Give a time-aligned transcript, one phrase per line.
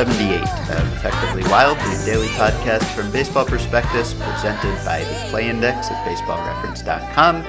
[0.00, 5.00] welcome to episode 778 of Effectively Wild, the daily podcast from Baseball Prospectus, presented by
[5.00, 7.44] the Play Index at BaseballReference.com.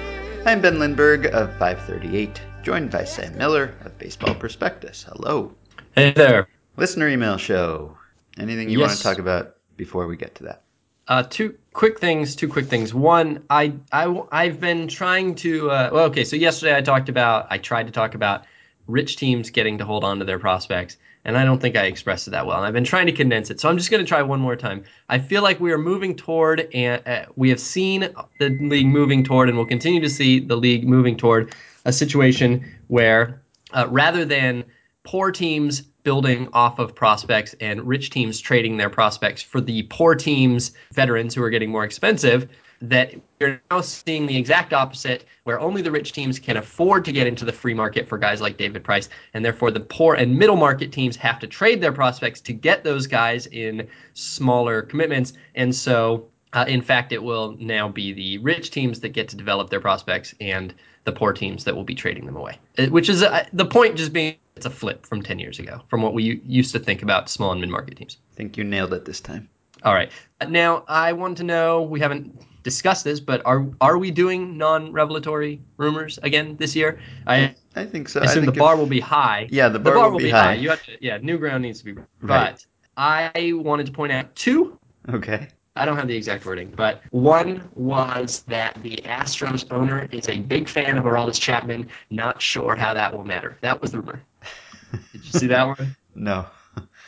[0.45, 5.05] I'm Ben Lindbergh of 538, joined by Sam Miller of Baseball Prospectus.
[5.07, 5.53] Hello.
[5.95, 6.49] Hey there.
[6.75, 7.97] Listener email show.
[8.37, 10.63] Anything you want to talk about before we get to that?
[11.07, 12.35] Uh, two quick things.
[12.35, 12.93] Two quick things.
[12.93, 15.71] One, I I I've been trying to.
[15.71, 16.25] Uh, well, okay.
[16.25, 17.47] So yesterday I talked about.
[17.49, 18.43] I tried to talk about
[18.87, 22.27] rich teams getting to hold on to their prospects, and I don't think I expressed
[22.27, 22.57] it that well.
[22.57, 23.59] And I've been trying to condense it.
[23.59, 24.83] So I'm just going to try one more time.
[25.09, 29.23] I feel like we are moving toward, and uh, we have seen the league moving
[29.23, 31.53] toward, and we'll continue to see the league moving toward
[31.85, 33.41] a situation where,
[33.73, 34.63] uh, rather than
[35.03, 40.15] poor teams building off of prospects and rich teams trading their prospects for the poor
[40.15, 42.49] teams veterans who are getting more expensive
[42.81, 47.11] that you're now seeing the exact opposite where only the rich teams can afford to
[47.11, 50.37] get into the free market for guys like David Price and therefore the poor and
[50.37, 55.33] middle market teams have to trade their prospects to get those guys in smaller commitments.
[55.55, 59.35] And so uh, in fact it will now be the rich teams that get to
[59.35, 62.57] develop their prospects and the poor teams that will be trading them away.
[62.77, 65.81] Uh, which is uh, the point just being it's a flip from 10 years ago
[65.87, 68.17] from what we used to think about small and mid-market teams.
[68.33, 69.49] I think you nailed it this time.
[69.83, 70.11] all right.
[70.47, 75.61] Now i want to know we haven't discussed this but are are we doing non-revelatory
[75.77, 78.19] rumors again this year i I think so.
[78.19, 80.55] I assume the think bar if- will be high Yeah, the bar, will, be, high.
[80.55, 82.53] you have to yeah new ground needs to be Right.
[82.53, 82.65] but
[82.97, 84.77] i wanted to point out two
[85.09, 85.47] Okay.
[85.75, 90.37] I don't have the exact wording, but one was that the Astros owner is a
[90.37, 91.87] big fan of Aroldis Chapman.
[92.09, 93.57] Not sure how that will matter.
[93.61, 94.21] That was the rumor.
[95.13, 95.95] Did you see that one?
[96.13, 96.45] No.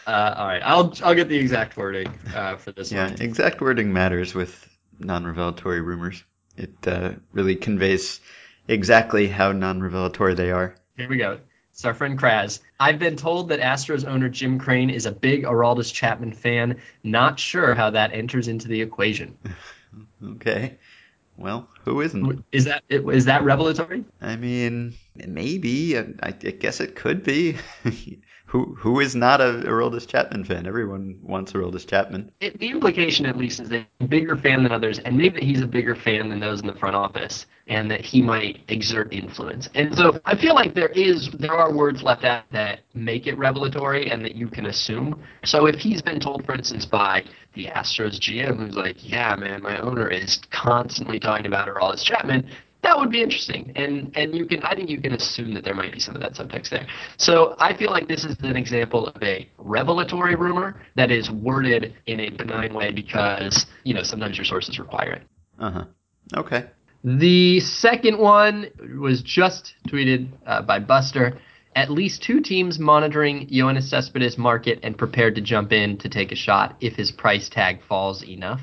[0.08, 3.18] Uh, all right, I'll I'll get the exact wording uh, for this Yeah, one.
[3.18, 4.68] Yeah, exact wording matters with
[5.04, 6.24] non-revelatory rumors.
[6.56, 8.20] It uh, really conveys
[8.68, 10.76] exactly how non-revelatory they are.
[10.98, 11.40] Here we go.
[11.72, 12.60] It's our friend Kraz.
[12.80, 16.80] I've been told that Astros owner Jim Crane is a big Aroldis Chapman fan.
[17.04, 19.38] Not sure how that enters into the equation.
[20.24, 20.80] Okay.
[21.38, 22.44] Well, who isn't?
[22.52, 24.06] Is that is that revelatory?
[24.22, 25.98] I mean, maybe.
[25.98, 27.58] I, I guess it could be.
[28.54, 30.68] who who is not a Aroldis Chapman fan?
[30.68, 32.32] Everyone wants Aroldis Chapman.
[32.40, 35.42] it, the implication at least is that he's a bigger fan than others and maybe
[35.42, 39.12] he's a bigger fan than those in the front office and that he might exert
[39.12, 43.26] influence and so i feel like there is there are words left out that make
[43.26, 47.24] it revelatory and that you can assume so if he's been told for instance by
[47.56, 52.48] the astros gm who's like yeah man my owner is constantly talking about Aroldis chapman
[52.84, 55.74] that would be interesting and and you can i think you can assume that there
[55.74, 56.86] might be some of that subtext there
[57.18, 61.94] so i feel like this is an example of a revelatory rumor that is worded
[62.08, 65.24] in a benign way because you know sometimes your sources require it
[65.60, 65.86] Uh huh.
[66.38, 66.66] Okay.
[67.04, 68.68] the second one
[69.00, 71.40] was just tweeted uh, by buster
[71.76, 76.32] at least two teams monitoring Yoenis Cespedes' market and prepared to jump in to take
[76.32, 78.62] a shot if his price tag falls enough.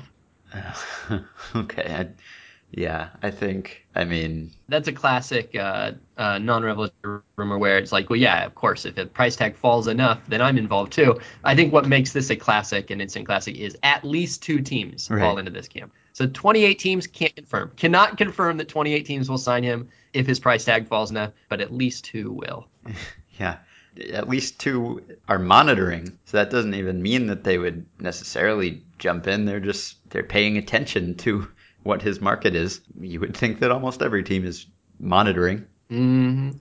[1.55, 1.83] okay.
[1.93, 2.07] I,
[2.71, 3.85] yeah, I think.
[3.95, 8.55] I mean, that's a classic uh, uh, non-revelatory rumor where it's like, well, yeah, of
[8.55, 11.19] course, if the price tag falls enough, then I'm involved too.
[11.43, 15.09] I think what makes this a classic, an instant classic, is at least two teams
[15.09, 15.19] Right.
[15.19, 15.91] fall into this camp.
[16.13, 20.39] So 28 teams can't confirm, cannot confirm that 28 teams will sign him if his
[20.39, 22.67] price tag falls enough, but at least two will.
[23.39, 23.57] yeah.
[24.13, 29.27] At least two are monitoring, so that doesn't even mean that they would necessarily jump
[29.27, 29.43] in.
[29.43, 31.49] They're just they're paying attention to
[31.83, 32.81] what his market is.
[32.99, 34.67] You would think that almost every team is
[34.99, 35.65] monitoring.
[35.89, 36.51] hmm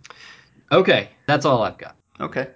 [0.72, 1.96] Okay, that's all I've got.
[2.20, 2.48] Okay.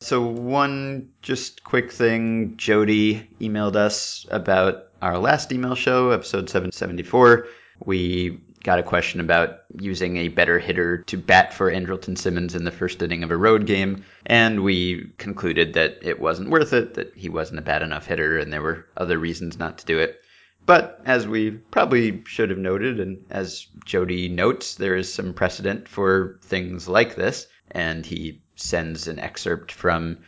[0.00, 7.46] So one just quick thing, Jody emailed us about our last email show, episode 774.
[7.84, 12.64] We got a question about using a better hitter to bat for Andrelton Simmons in
[12.64, 16.94] the first inning of a road game, and we concluded that it wasn't worth it,
[16.94, 19.98] that he wasn't a bad enough hitter, and there were other reasons not to do
[19.98, 20.20] it.
[20.68, 25.88] But as we probably should have noted, and as Jody notes, there is some precedent
[25.88, 30.18] for things like this, and he sends an excerpt from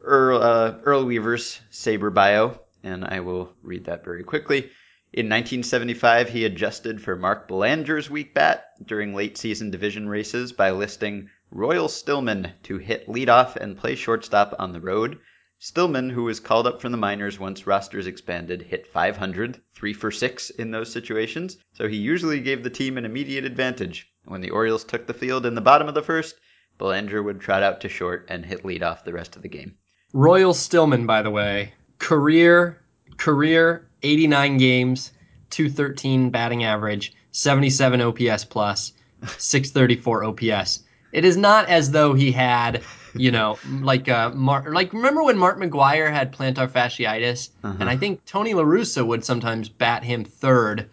[0.00, 4.70] Earl, uh, Earl Weaver's SABR bio, and I will read that very quickly.
[5.12, 10.70] In 1975, he adjusted for Mark Belanger's weak bat during late season division races by
[10.70, 15.18] listing Royle Stillman to hit leadoff and play shortstop on the road.
[15.64, 20.10] Stillman, who was called up from the minors once rosters expanded, hit 500, 3 for
[20.10, 24.10] 6 in those situations, so he usually gave the team an immediate advantage.
[24.24, 26.34] When the Orioles took the field in the bottom of the first,
[26.78, 29.76] Belanger would trot out to short and hit leadoff the rest of the game.
[30.12, 32.82] Royle Stillman, by the way, career
[33.16, 35.12] career 89 games,
[35.50, 38.94] 213 batting average, 77 OPS plus,
[39.38, 40.82] 634 OPS.
[41.12, 42.82] It is not as though he had
[43.14, 47.76] you know, like uh, Mar- like remember when Mark McGwire had plantar fasciitis, Uh-huh.
[47.80, 50.88] and I think Tony La Russa would sometimes bat him third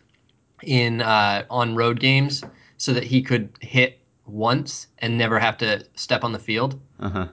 [0.64, 2.44] in uh, on road games
[2.78, 6.80] so that he could hit once and never have to step on the field.
[7.00, 7.28] Uh-huh.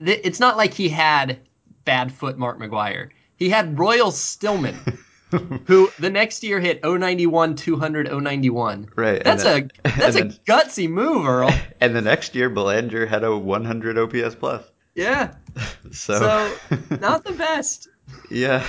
[0.00, 1.38] It's not like he had
[1.84, 3.10] bad foot Mark McGwire.
[3.36, 4.76] He had Royle Stillman,
[5.66, 8.88] who the next year hit 091, 200, 091.
[8.96, 9.22] Right.
[9.22, 11.50] That's then- a that's a then- gutsy move, Earl.
[11.80, 14.64] And the next year, Belanger had a 100 OPS plus.
[14.94, 15.34] Yeah.
[15.92, 16.52] So, So
[17.00, 17.88] not the best.
[18.30, 18.64] yeah,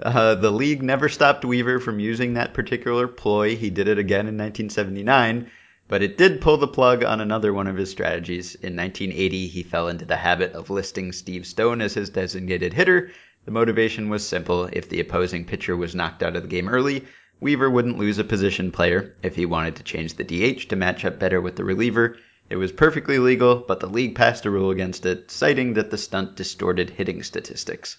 [0.00, 3.56] uh, the league never stopped Weaver from using that particular ploy.
[3.56, 5.50] He did it again in 1979,
[5.88, 8.54] but it did pull the plug on another one of his strategies.
[8.56, 13.10] In 1980, he fell into the habit of listing Steve Stone as his designated hitter.
[13.44, 17.04] The motivation was simple: if the opposing pitcher was knocked out of the game early,
[17.40, 19.14] Weaver wouldn't lose a position player.
[19.22, 22.16] If he wanted to change the DH to match up better with the reliever,
[22.48, 25.98] it was perfectly legal, but the league passed a rule against it, citing that the
[25.98, 27.98] stunt distorted hitting statistics.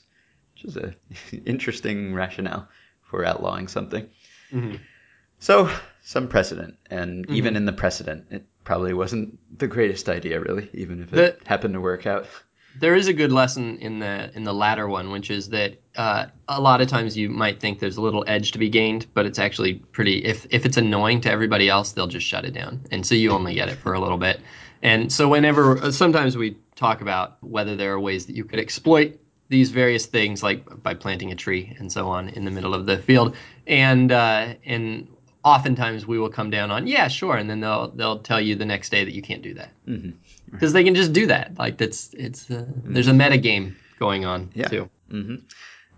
[0.53, 0.95] Which is a
[1.45, 2.67] interesting rationale
[3.03, 4.09] for outlawing something.
[4.51, 4.79] Mhm.
[5.39, 5.69] So,
[6.01, 11.01] some precedent, and even in the precedent, it probably wasn't the greatest idea, really, even
[11.03, 12.25] if it The- happened to work out.
[12.79, 16.25] There is a good lesson in the in the latter one, which is that uh,
[16.47, 19.25] a lot of times you might think there's a little edge to be gained, but
[19.25, 20.25] it's actually pretty.
[20.25, 23.31] If if it's annoying to everybody else, they'll just shut it down, and so you
[23.31, 24.41] only get it for a little bit.
[24.81, 28.59] And so whenever uh, sometimes we talk about whether there are ways that you could
[28.59, 32.73] exploit these various things, like by planting a tree and so on in the middle
[32.73, 33.35] of the field,
[33.67, 35.07] and uh, and
[35.45, 38.65] oftentimes we will come down on yeah sure, and then they'll they'll tell you the
[38.65, 40.09] next day that you can't do that hmm
[40.51, 41.57] because they can just do that.
[41.57, 44.67] Like that's it's uh, there's a meta game going on Yeah.
[44.67, 44.89] too.
[45.09, 45.35] hmm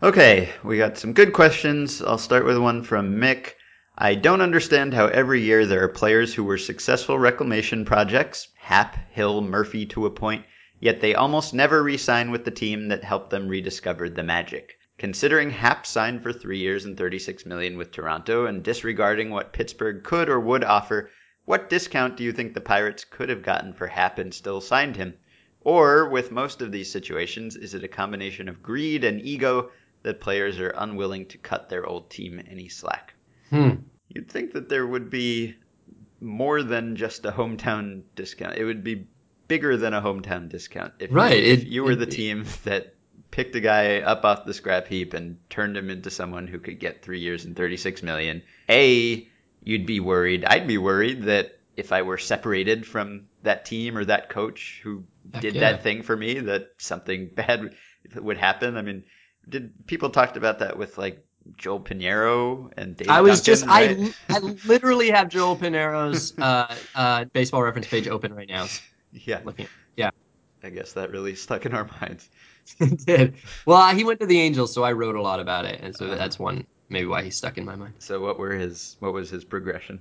[0.04, 2.04] Okay, we got some good questions.
[2.04, 3.54] I'll start with one from Mick.
[3.98, 8.96] I don't understand how every year there are players who were successful reclamation projects, Happ,
[9.12, 10.46] Hill, Murphy to a point,
[10.80, 14.78] yet they almost never re sign with the team that helped them rediscover the magic.
[14.98, 20.04] Considering Happ signed for three years and 36 million with Toronto and disregarding what Pittsburgh
[20.04, 21.12] could or would offer,
[21.46, 24.96] what discount do you think the Pirates could have gotten for Happ and still signed
[24.96, 25.14] him?
[25.62, 29.70] Or, with most of these situations, is it a combination of greed and ego
[30.04, 33.14] that players are unwilling to cut their old team any slack?
[33.50, 33.70] Hmm.
[34.10, 35.56] You'd think that there would be
[36.22, 38.58] more than just a hometown discount.
[38.58, 39.08] It would be
[39.48, 40.94] bigger than a hometown discount.
[41.00, 42.96] If Right, You, if it- you were the it- team that
[43.32, 46.80] picked a guy up off the scrap heap and turned him into someone who could
[46.80, 49.28] get three years and 36 million, A,
[49.64, 50.46] you'd be worried.
[50.46, 55.04] I'd be worried that if I were separated from that team or that coach who
[55.34, 55.72] Heck did yeah.
[55.72, 57.74] that thing for me, that something bad
[58.16, 58.78] would happen.
[58.78, 59.04] I mean,
[59.48, 61.24] did people talked about that with like
[61.56, 64.16] Joel Pineiro and Dave I was Duncan, just right?
[64.30, 68.68] I I literally have Joel Pineiro's uh, uh, baseball reference page open right now.
[69.14, 70.12] yeah, Looking, yeah,
[70.64, 72.30] I guess that really stuck in our minds.
[72.80, 73.36] It did.
[73.66, 76.06] Well, he went to the Angels, so I wrote a lot about it, and so
[76.06, 76.16] Uh-huh.
[76.16, 77.96] that's one maybe why he stuck in my mind.
[78.00, 80.00] So what were his what was his progression?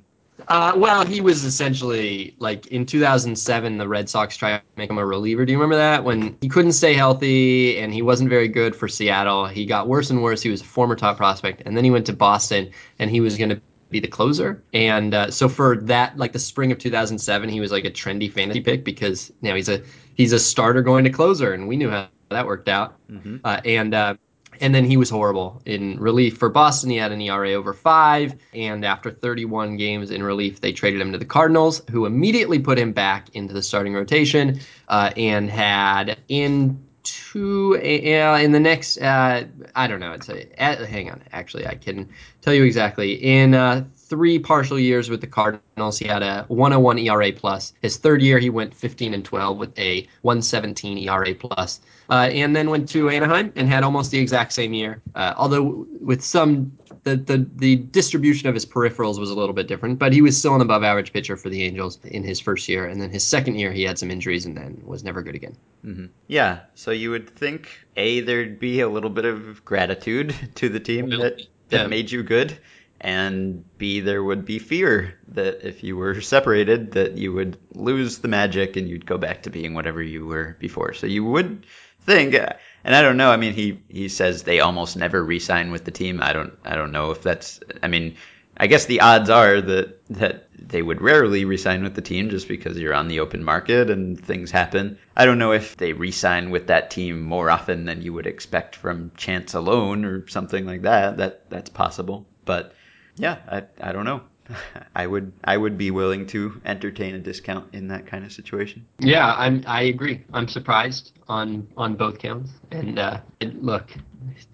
[0.49, 4.99] Uh, well, he was essentially like in 2007, the Red Sox tried to make him
[4.99, 5.47] a reliever.
[5.47, 8.87] Do you remember that when he couldn't stay healthy and he wasn't very good for
[8.87, 9.47] Seattle?
[9.47, 10.43] He got worse and worse.
[10.43, 13.38] He was a former top prospect, and then he went to Boston, and he was
[13.38, 14.62] going to be the closer.
[14.75, 18.31] And uh, so for that, like the spring of 2007, he was like a trendy
[18.31, 19.83] fantasy pick because now he's a
[20.16, 22.96] he's a starter going to closer, and we knew how that worked out.
[23.08, 23.37] Mm-hmm.
[23.44, 24.14] Uh, and uh,
[24.61, 26.90] and then he was horrible in relief for Boston.
[26.90, 31.12] He had an ERA over five, and after 31 games in relief, they traded him
[31.12, 36.18] to the Cardinals, who immediately put him back into the starting rotation, uh, and had
[36.28, 39.44] in two uh, in the next uh,
[39.75, 40.12] I don't know.
[40.12, 41.23] It's a, uh, hang on.
[41.32, 42.08] Actually, I can
[42.40, 43.12] tell you exactly.
[43.12, 47.73] In uh, three partial years with the Cardinals, he had a 101 ERA plus.
[47.83, 51.81] His third year, he went 15 and 12 with a 117 ERA plus.
[52.09, 55.87] Uh, and then went to Anaheim and had almost the exact same year, uh, although
[56.01, 56.71] with some
[57.07, 60.37] the, the the distribution of his peripherals was a little bit different, but he was
[60.37, 63.23] still an above average pitcher for the Angels in his first year, and then his
[63.25, 65.57] second year he had some injuries and then was never good again.
[65.85, 66.07] Mm-hmm.
[66.27, 70.81] Yeah, so you would think a there'd be a little bit of gratitude to the
[70.81, 71.87] team that that yeah.
[71.87, 72.59] made you good,
[73.00, 78.19] and b there would be fear that if you were separated that you would lose
[78.19, 80.95] the magic and you'd go back to being whatever you were before.
[80.95, 81.67] So you would
[82.00, 83.31] think, and I don't know.
[83.31, 86.21] I mean, he he says they almost never re-sign with the team.
[86.23, 87.61] I don't I don't know if that's.
[87.83, 88.17] I mean.
[88.59, 92.49] I guess the odds are that that they would rarely resign with the team just
[92.49, 94.97] because you're on the open market and things happen.
[95.15, 98.75] I don't know if they resign with that team more often than you would expect
[98.75, 101.19] from chance alone or something like that.
[101.19, 102.26] That that's possible.
[102.47, 102.73] But
[103.16, 104.23] yeah, I I don't know.
[104.94, 108.87] I would I would be willing to entertain a discount in that kind of situation.
[108.99, 109.62] Yeah, I'm.
[109.66, 110.25] I agree.
[110.32, 112.50] I'm surprised on on both counts.
[112.70, 113.90] And uh, it, look,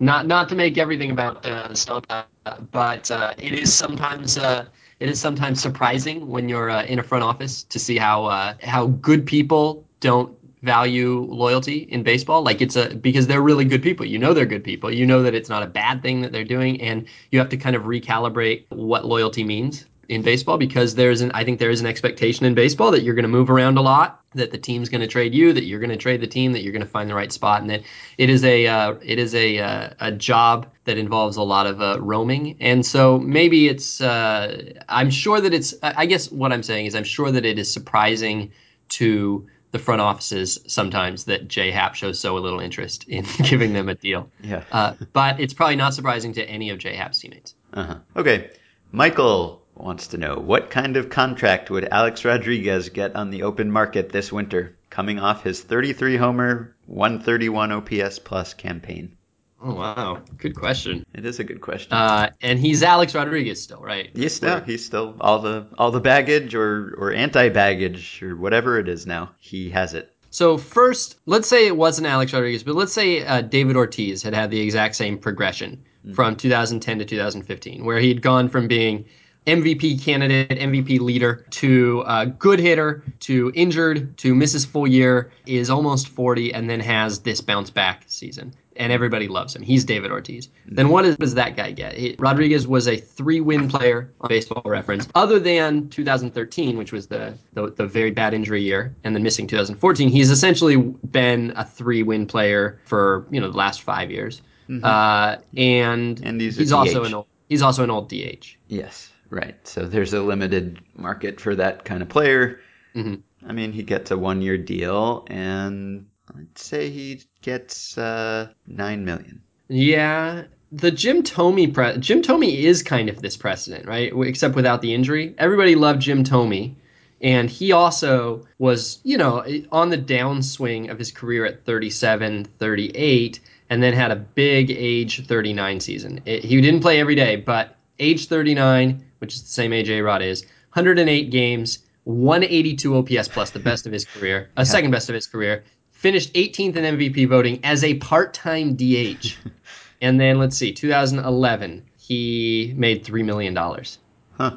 [0.01, 1.75] not not to make everything about uh,
[2.09, 2.25] uh,
[2.71, 4.67] but uh, it is sometimes uh,
[5.01, 8.55] it is sometimes surprising when you're uh, in a front office to see how uh,
[8.63, 12.43] how good people don't value loyalty in baseball.
[12.43, 14.07] Like it's a because they're really good people.
[14.07, 14.93] You know they're good people.
[14.93, 17.57] You know that it's not a bad thing that they're doing, and you have to
[17.57, 21.81] kind of recalibrate what loyalty means in baseball because there's an I think there is
[21.81, 24.89] an expectation in baseball that you're going to move around a lot, that the team's
[24.89, 26.89] going to trade you, that you're going to trade the team, that you're going to
[26.89, 27.83] find the right spot, and that
[28.19, 31.81] it is a uh, it is a uh, a job that involves a lot of
[31.81, 36.63] uh, roaming, and so maybe it's uh, I'm sure that it's I guess what I'm
[36.63, 38.53] saying is I'm sure that it is surprising
[38.91, 41.73] to the front offices sometimes that J.A.
[41.73, 44.31] Happ shows so little interest in giving them a deal.
[44.43, 44.63] Yeah.
[44.71, 46.97] Uh, but it's probably not surprising to any of J.A.
[46.97, 47.55] Happ's teammates.
[47.73, 47.97] Uh-huh.
[48.17, 48.51] Okay.
[48.93, 53.71] Michael wants to know what kind of contract would Alex Rodriguez get on the open
[53.71, 59.17] market this winter, coming off his 33 homer, 131 OPS plus campaign?
[59.65, 61.07] Oh wow, good question.
[61.15, 61.93] It is a good question.
[61.93, 64.11] Uh, and he's Alex Rodriguez still, right?
[64.15, 68.79] he's still he's still all the all the baggage or or anti baggage or whatever
[68.79, 69.31] it is now.
[69.39, 70.13] He has it.
[70.31, 74.35] So first, let's say it wasn't Alex Rodriguez, but let's say uh, David Ortiz had
[74.35, 79.05] had the exact same progression from 2010 to 2015, where he'd gone from being
[79.47, 85.69] MVP candidate, MVP leader, to uh, good hitter, to injured, to misses full year, is
[85.69, 88.55] almost 40, and then has this bounce back season.
[88.77, 89.63] And everybody loves him.
[89.63, 90.49] He's David Ortiz.
[90.67, 91.95] Then what is- what does that guy get?
[91.95, 97.35] He, Rodriguez was a three-win player on Baseball Reference, other than 2013, which was the,
[97.53, 100.09] the the very bad injury year, and then missing 2014.
[100.09, 104.41] He's essentially been a three-win player for you know the last five years,
[104.83, 108.57] uh, and And he's also an old, he's also an old DH.
[108.69, 109.57] Yes, right.
[109.67, 112.61] So there's a limited market for that kind of player.
[112.95, 113.23] Mhm.
[113.47, 119.05] I mean, he gets a one year deal, and I'd say he gets uh, nine
[119.05, 119.43] million.
[119.69, 124.13] Yeah, the Jim Thome pre- Jim Thome is kind of this precedent, right?
[124.25, 125.35] Except without the injury.
[125.39, 126.75] Everybody loved Jim Thome,
[127.21, 133.41] and he also was, you know, on the downswing of his career at 37, 38,
[133.71, 136.21] and then had a big age 39 season.
[136.25, 140.01] It, he didn't play every day, but age 39, which is the same age A
[140.01, 145.09] Rod is, 108 games, 182 OPS plus, the best of his career, a second best
[145.09, 145.65] of his career.
[146.03, 149.37] Finished 18th in MVP voting as a part-time DH.
[150.03, 153.99] and then let's see, 2011, he made three million dollars,
[154.37, 154.57] Huh.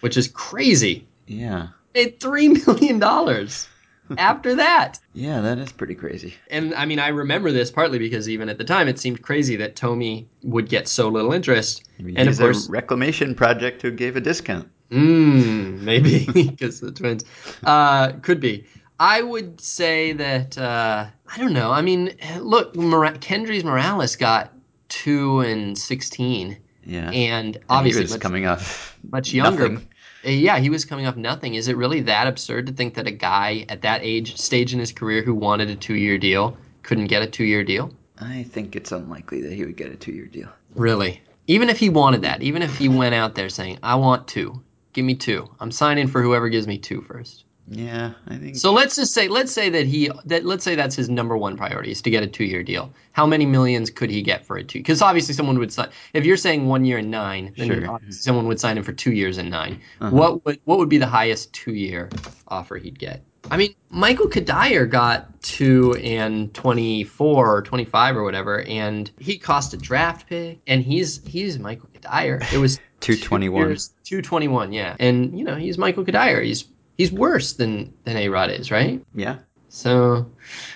[0.00, 1.06] which is crazy.
[1.26, 1.68] Yeah.
[1.94, 3.66] Made three million dollars
[4.18, 4.98] after that.
[5.14, 6.34] Yeah, that is pretty crazy.
[6.50, 9.56] And I mean, I remember this partly because even at the time, it seemed crazy
[9.56, 11.88] that Thome would get so little interest.
[11.98, 14.68] Mean, and of course, a reclamation project who gave a discount.
[14.90, 17.24] Mm, maybe because the twins
[17.64, 18.66] uh, could be.
[19.00, 21.70] I would say that uh, I don't know.
[21.72, 24.52] I mean, look, Mora- Kendrys Morales got
[24.88, 27.10] two and sixteen, Yeah.
[27.10, 29.68] and And obviously was much, coming off much younger.
[29.68, 29.88] nothing.
[30.24, 31.54] Uh, Yeah, he was coming off nothing.
[31.54, 34.78] Is it really that absurd to think that a guy at that age stage in
[34.78, 37.92] his career who wanted a two-year deal couldn't get a two-year deal?
[38.20, 40.48] I think it's unlikely that he would get a two year deal.
[40.76, 41.20] Really?
[41.48, 44.62] Even if he wanted that, even if he went out there saying, "I want two,
[44.92, 45.50] give me two.
[45.60, 47.44] I'm signing for whoever gives me two first.
[47.66, 50.94] Yeah, I think So let's just say, let's say that he, that let's say that's
[50.94, 52.92] his number one priority is to get a two-year deal.
[53.12, 54.80] How many millions could he get for a two?
[54.80, 55.88] Because obviously someone would sign.
[56.12, 58.00] If you're saying one year and nine, then Sure.
[58.10, 60.10] someone would sign him for two years and 9 Uh-huh.
[60.14, 62.10] What would what would be the highest two-year
[62.48, 63.22] offer he'd get?
[63.50, 69.74] I mean, Michael Cuddyer got two and twenty-four or twenty-five or whatever, and he cost
[69.74, 72.40] a draft pick, and he's he's Michael Cuddyer.
[72.52, 73.76] It was 221.
[74.02, 76.42] Two twenty-one, yeah, and you know he's Michael Cuddyer.
[76.42, 76.64] He's
[76.96, 79.04] he's worse than than A Rod is, right?
[79.14, 79.38] Yeah.
[79.68, 80.30] So,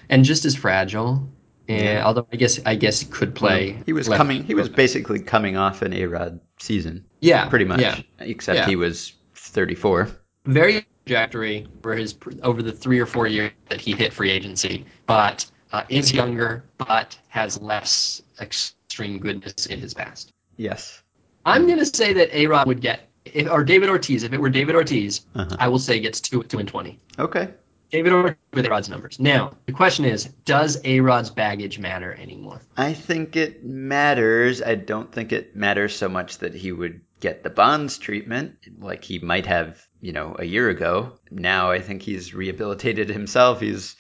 [0.09, 1.29] and just as fragile.
[1.69, 2.07] And Yeah.
[2.07, 3.79] although I guess I guess he could play.
[3.87, 4.43] He was coming.
[4.45, 7.81] He was basically coming off an A Rod season, yeah, pretty much.
[7.81, 8.67] Yeah, Except Yeah.
[8.67, 10.09] he was 34.
[10.47, 14.85] very trajectory for his over the three or four years that he hit free agency,
[15.07, 20.33] but uh, is younger, but has less extreme goodness in his past.
[20.57, 21.03] Yes.
[21.45, 24.23] I'm gonna say that A Rod would get, if, or David Ortiz.
[24.23, 25.57] If it were David Ortiz, Uh-huh.
[25.59, 26.99] I will say gets two two and twenty.
[27.19, 27.51] Okay.
[27.91, 29.19] David Ortiz with A Rod's numbers.
[29.19, 32.61] Now the question is, does A Rod's baggage matter anymore?
[32.77, 34.61] I think it matters.
[34.63, 39.03] I don't think it matters so much that he would get the bonds treatment like
[39.05, 41.19] he might have, you know, a year ago.
[41.31, 43.61] Now I think he's rehabilitated himself.
[43.61, 43.97] He's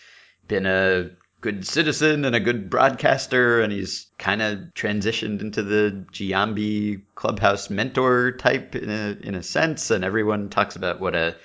[0.46, 6.04] been a good citizen and a good broadcaster, and he's kind of transitioned into the
[6.12, 9.90] Giambi clubhouse mentor type in a, in a sense.
[9.90, 11.36] And everyone talks about what a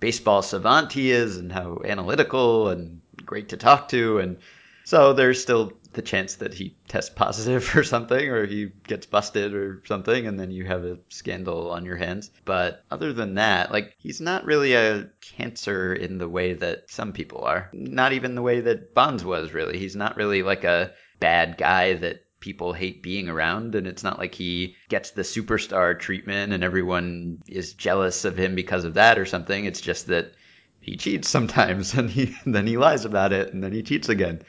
[0.00, 4.18] baseball savant he is and how analytical and great to talk to.
[4.18, 4.38] And
[4.84, 9.54] so there's still the chance that he tests positive for something, or he gets busted
[9.54, 12.30] or something, and then you have a scandal on your hands.
[12.44, 17.12] But other than that, like, he's not really a cancer in the way that some
[17.12, 17.70] people are.
[17.72, 19.78] Not even the way that Bonds was, really.
[19.78, 24.18] He's not really like a bad guy that people hate being around and it's not
[24.18, 29.18] like he gets the superstar treatment and everyone is jealous of him because of that
[29.18, 30.30] or something it's just that
[30.78, 34.42] he cheats sometimes and he then he lies about it and then he cheats again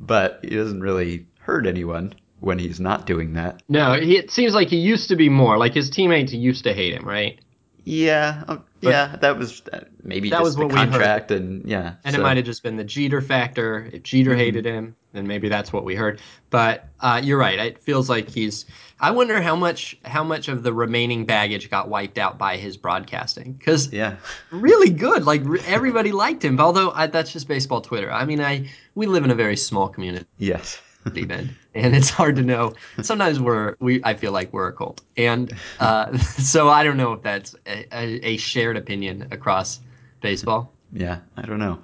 [0.00, 4.54] but he doesn't really hurt anyone when he's not doing that No, he, it seems
[4.54, 7.38] like he used to be more like his teammates used to hate him, right?
[7.84, 10.90] yeah uh, yeah that was uh, maybe That just was the what we heard.
[10.90, 13.88] contract and yeah And so- it might have just been the Jeter factor.
[13.92, 16.20] If Jeter hated him, then maybe that's what we heard.
[16.50, 17.58] But uh, you're right.
[17.58, 18.66] It feels like he's.
[19.00, 22.76] I wonder how much how much of the remaining baggage got wiped out by his
[22.76, 24.16] broadcasting because yeah
[24.50, 25.24] really good.
[25.24, 26.60] Like everybody liked him.
[26.60, 28.10] Although I, that's just baseball Twitter.
[28.10, 32.36] I mean, I we live in a very small community, yes Ben, and it's hard
[32.36, 32.74] to know.
[33.02, 34.02] Sometimes we're we.
[34.04, 37.86] I feel like we're a cult, and uh, so I don't know if that's a,
[37.92, 39.80] a, a shared opinion across
[40.20, 40.70] baseball.
[40.92, 41.78] yeah i don't know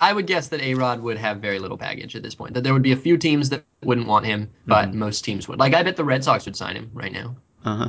[0.00, 2.54] I would guess that A Rod would have very little baggage at this point.
[2.54, 5.58] That there would be a few teams that wouldn't want him, but most teams would.
[5.58, 7.88] Like I bet the Red Sox would sign him right now, uh-huh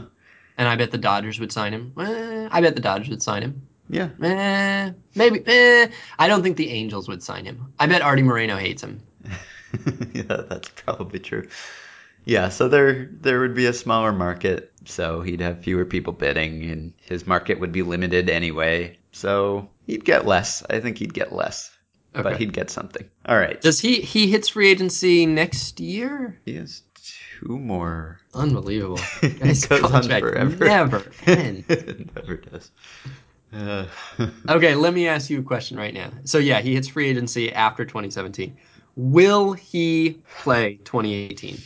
[0.58, 1.94] and I bet the Dodgers would sign him.
[2.00, 3.68] Eh, I bet the Dodgers would sign him.
[3.90, 5.44] yeah Eh, maybe.
[5.46, 5.88] Eh,
[6.20, 7.74] I don't think the Angels would sign him.
[7.80, 9.02] I bet Arte Moreno hates him.
[10.14, 11.48] yeah, that's probably true.
[12.26, 16.70] Yeah, so there there would be a smaller market, so he'd have fewer people bidding,
[16.70, 18.98] and his market would be limited anyway.
[19.14, 20.64] So he'd get less.
[20.70, 21.72] I think he'd get less,
[22.24, 23.10] but he'd get something.
[23.26, 23.60] All right.
[23.62, 26.40] Does he he hits free agency next year?
[26.46, 26.82] he has
[27.40, 28.20] two more.
[28.34, 29.00] Unbelievable.
[29.22, 30.66] Guy's goes on forever.
[30.66, 32.72] never never does.
[33.54, 33.86] Uh,
[34.50, 36.12] Okay, let me ask you a question right now.
[36.26, 38.58] So yeah, he hits free agency after 2017.
[38.96, 41.58] Will he play 2018?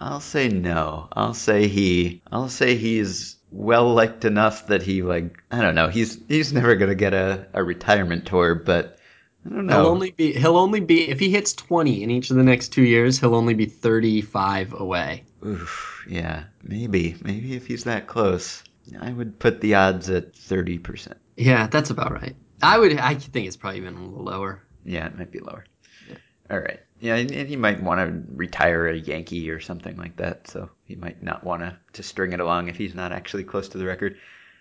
[0.00, 1.08] I'll say no.
[1.12, 2.22] I'll say he.
[2.32, 5.42] I'll say he's well liked enough that he like.
[5.50, 5.88] I don't know.
[5.88, 8.98] He's he's never gonna get a, a retirement tour, but
[9.46, 9.82] I don't know.
[9.82, 12.68] He'll only be he'll only be if he hits 20 in each of the next
[12.68, 15.24] 2 years, he'll only be 35 away.
[15.44, 17.16] Oof, yeah, maybe.
[17.22, 18.62] Maybe if he's that close.
[19.00, 21.14] I would put the odds at 30%.
[21.36, 22.34] Yeah, that's about right.
[22.62, 24.62] I would I think it's probably even a little lower.
[24.84, 25.64] Yeah, it might be lower.
[26.50, 26.80] All right.
[26.98, 30.68] Yeah, and, and he might want to retire a Yankee or something like that, so
[30.84, 33.78] he might not want to to string it along if he's not actually close to
[33.78, 34.18] the record.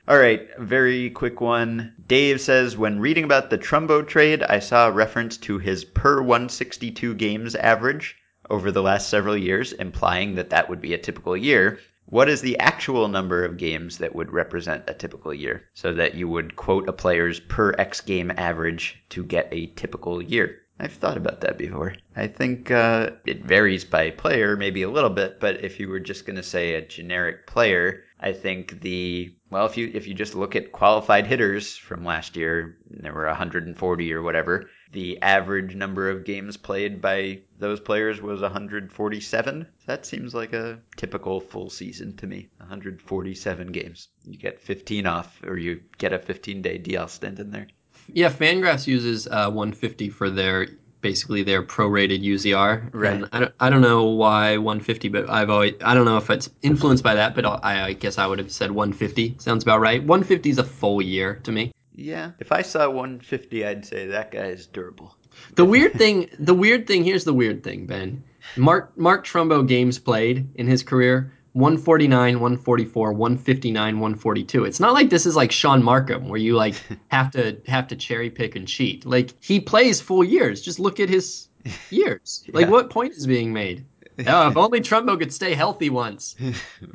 [0.10, 1.94] All right, very quick one.
[2.08, 6.20] Dave says when reading about the Trumbo trade, I saw a reference to his per
[6.20, 8.18] 162 games average
[8.50, 11.78] over the last several years, implying that that would be a typical year.
[12.06, 16.16] What is the actual number of games that would represent a typical year so that
[16.16, 20.62] you would quote a player's per X game average to get a typical year?
[20.80, 21.94] I've thought about that before.
[22.16, 26.00] I think uh, it varies by player, maybe a little bit, but if you were
[26.00, 30.14] just going to say a generic player, I think the well, if you if you
[30.14, 34.70] just look at qualified hitters from last year, there were 140 or whatever.
[34.92, 39.68] The average number of games played by those players was 147.
[39.86, 42.50] That seems like a typical full season to me.
[42.58, 44.10] 147 games.
[44.24, 47.68] You get 15 off, or you get a 15 day DL stint in there.
[48.12, 50.68] Yeah, Fangraphs uses uh, 150 for their
[51.02, 52.90] basically their prorated UZR.
[52.94, 53.14] Right.
[53.14, 56.30] And I don't, I don't know why 150, but I've always I don't know if
[56.30, 59.36] it's influenced by that, but I, I guess I would have said 150.
[59.40, 60.02] Sounds about right.
[60.02, 61.74] 150 is a full year to me.
[61.96, 65.16] Yeah, if I saw 150, I'd say that guy is durable.
[65.56, 68.24] The weird thing, the weird thing, here's the weird thing, Ben.
[68.56, 74.66] Mark Mark Trumbo games played in his career 149, 144, 159, 142.
[74.66, 76.76] It's not like this is like Shaun Marcum where you like
[77.10, 79.06] have to have to cherry pick and cheat.
[79.06, 80.62] Like he plays full years.
[80.62, 81.48] Just look at his
[81.90, 82.44] years.
[82.52, 83.86] Like what point is being made?
[84.28, 86.36] Oh, if only Trumbo could stay healthy once.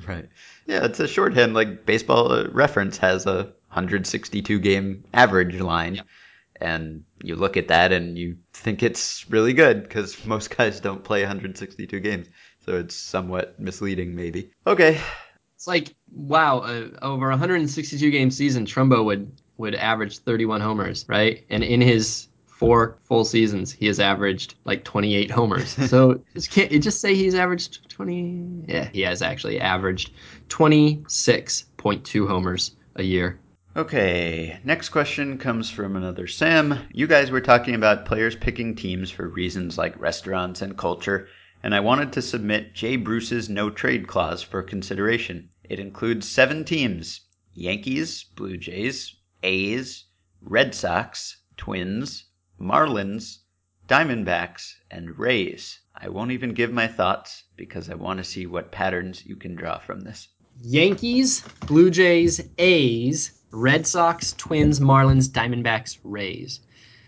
[0.06, 0.28] right.
[0.66, 1.54] Yeah, it's a shorthand.
[1.54, 6.02] Like baseball uh, reference has a 162 game average line.
[6.60, 11.02] And you look at that and you think it's really good because most guys don't
[11.02, 12.28] play 162 games.
[12.64, 14.50] So it's somewhat misleading, maybe.
[14.66, 15.00] Okay.
[15.54, 21.44] It's like wow, uh, over 162 game season, Trumbo would would average 31 homers, right?
[21.50, 25.76] And in his four full seasons, he has averaged like 28 homers.
[25.88, 28.64] So just can't you just say he's averaged 20?
[28.66, 30.12] Yeah, he has actually averaged
[30.48, 33.38] 26.2 homers a year.
[33.76, 36.78] Okay, next question comes from another Sam.
[36.92, 41.28] You guys were talking about players picking teams for reasons like restaurants and culture,
[41.64, 45.48] and I wanted to submit Jay Bruce's no trade clause for consideration.
[45.64, 47.22] It includes seven teams
[47.54, 50.04] Yankees, Blue Jays, A's,
[50.42, 52.26] Red Sox, Twins,
[52.60, 53.38] Marlins,
[53.88, 55.80] Diamondbacks, and Rays.
[55.96, 59.54] I won't even give my thoughts because I want to see what patterns you can
[59.54, 60.28] draw from this.
[60.60, 66.60] Yankees, Blue Jays, A's, Red Sox, Twins, Marlins, Diamondbacks, Rays.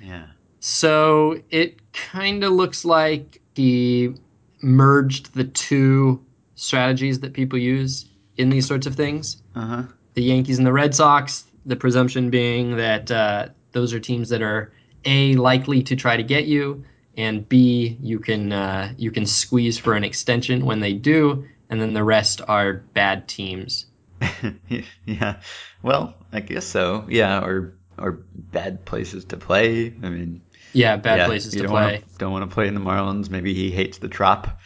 [0.03, 0.29] Yeah.
[0.61, 4.15] So it kind of looks like he
[4.63, 9.43] merged the two strategies that people use in these sorts of things.
[9.55, 9.83] Uh huh.
[10.15, 14.43] The Yankees and the Red Sox, the presumption being that uh, those are teams that
[14.43, 14.73] are
[15.05, 16.85] A, likely to try to get you,
[17.17, 21.81] and B, you can uh, you can squeeze for an extension when they do, and
[21.81, 23.87] then the rest are bad teams.
[25.07, 25.41] yeah.
[25.83, 27.07] Well, I guess so.
[27.09, 29.95] Yeah, or or bad places to play.
[30.03, 31.83] I mean, Yeah, bad yeah, places to don't play.
[31.83, 33.31] Wanna, don't want to play in the Marlins.
[33.31, 34.59] Maybe he hates the Trop.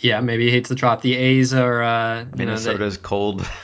[0.00, 1.00] Yeah, maybe he hates the trop.
[1.00, 3.46] The A's are, uh, you know, they- Minnesota's cold.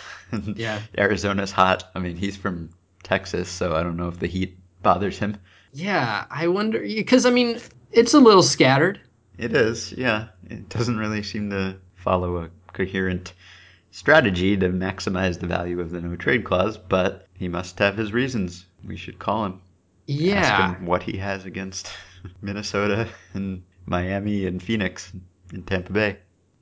[0.57, 0.81] Yeah.
[0.97, 1.91] Arizona's hot.
[1.95, 2.71] I mean, he's from
[3.03, 5.37] Texas, so I don't know if the heat bothers him.
[5.75, 8.99] yeah, I wonder because I mean it's a little scattered.
[9.37, 10.29] It is, yeah.
[10.49, 13.35] It doesn't really seem to follow a coherent
[13.91, 18.15] strategy to maximize the value of the no trade clause, but he must have his
[18.15, 18.65] reasons.
[18.87, 19.61] We should call him.
[20.07, 21.91] Yeah, what he has against
[22.43, 25.13] Minnesota and Miami and Phoenix
[25.53, 26.19] and Tampa Bay.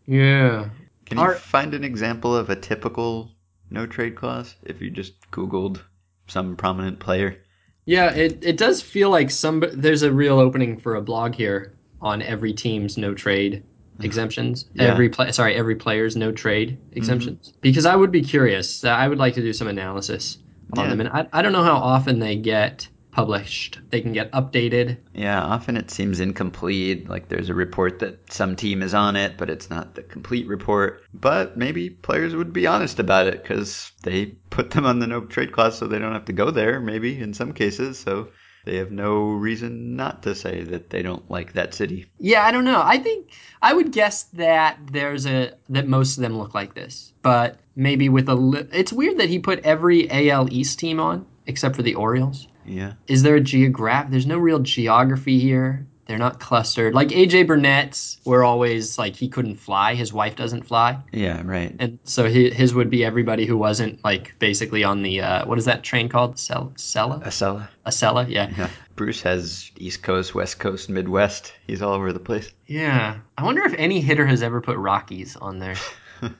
[0.06, 0.68] yeah.
[1.06, 3.32] Can you find an example of a typical
[3.68, 5.80] no trade clause if you just Googled
[6.28, 7.36] some prominent player?
[7.84, 11.74] Yeah, it, it does feel like some there's a real opening for a blog here
[12.00, 13.64] on every team's no trade
[14.00, 14.66] exemptions.
[14.74, 14.84] Yeah.
[14.84, 14.92] Mm-hmm.
[14.92, 17.54] Every play, sorry, every player's no trade exemptions.
[17.60, 18.84] Because I would be curious.
[18.84, 20.38] I would like to do some analysis
[20.76, 20.90] on Yeah.
[20.90, 23.80] them, and I, I don't know how often they get published.
[23.90, 24.98] They can get updated.
[25.14, 27.08] Yeah, often it seems incomplete.
[27.08, 30.46] Like there's a report that some team is on it, but it's not the complete
[30.46, 31.02] report.
[31.12, 35.22] But maybe players would be honest about it because they put them on the no
[35.22, 37.98] trade clause so they don't have to go there, maybe in some cases.
[37.98, 38.28] So
[38.64, 42.06] they have no reason not to say that they don't like that city.
[42.18, 42.82] Yeah, I don't know.
[42.84, 43.30] I think
[43.62, 48.08] I would guess that there's a that most of them look like this, but maybe
[48.08, 48.34] with a.
[48.34, 52.46] Li- it's weird that he put every AL East team on except for the Orioles.
[52.66, 52.92] Yeah.
[53.08, 54.10] Is there a geograph?
[54.10, 55.86] There's no real geography here.
[56.06, 56.92] They're not clustered.
[56.92, 59.94] Like AJ Burnett's, were always like he couldn't fly.
[59.94, 61.76] His wife doesn't fly, Yeah, right.
[61.78, 65.56] and so his, his would be everybody who wasn't like basically on the uh, what
[65.56, 66.36] is that train called?
[66.36, 67.20] Cel- Cella?
[67.24, 67.68] Acela.
[67.86, 68.28] Acela?
[68.28, 68.50] Yeah.
[68.58, 68.70] Yeah.
[68.96, 71.52] Bruce has East Coast, West Coast, Midwest.
[71.68, 72.50] He's all over the place.
[72.66, 73.18] Yeah.
[73.38, 75.76] I wonder if any hitter has ever put Rockies on there.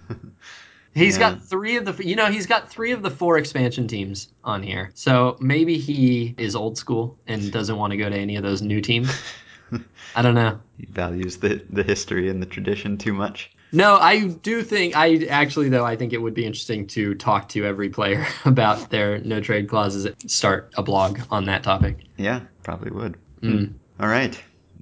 [0.95, 1.31] He's Yeah.
[1.35, 4.63] got three of the, you know, he's got three of the four expansion teams on
[4.63, 4.91] here.
[4.95, 8.61] So maybe he is old school and doesn't want to go to any of those
[8.63, 9.11] new teams.
[10.17, 10.59] I don't know.
[10.79, 13.51] He values the, the history and the tradition too much.
[13.73, 17.49] No, I do think I actually though I think it would be interesting to talk
[17.51, 20.09] to every player about their no trade clauses.
[20.27, 21.99] Start a blog on that topic.
[22.17, 23.17] Yeah, probably would.
[23.43, 23.75] Mm.
[24.01, 24.37] All right.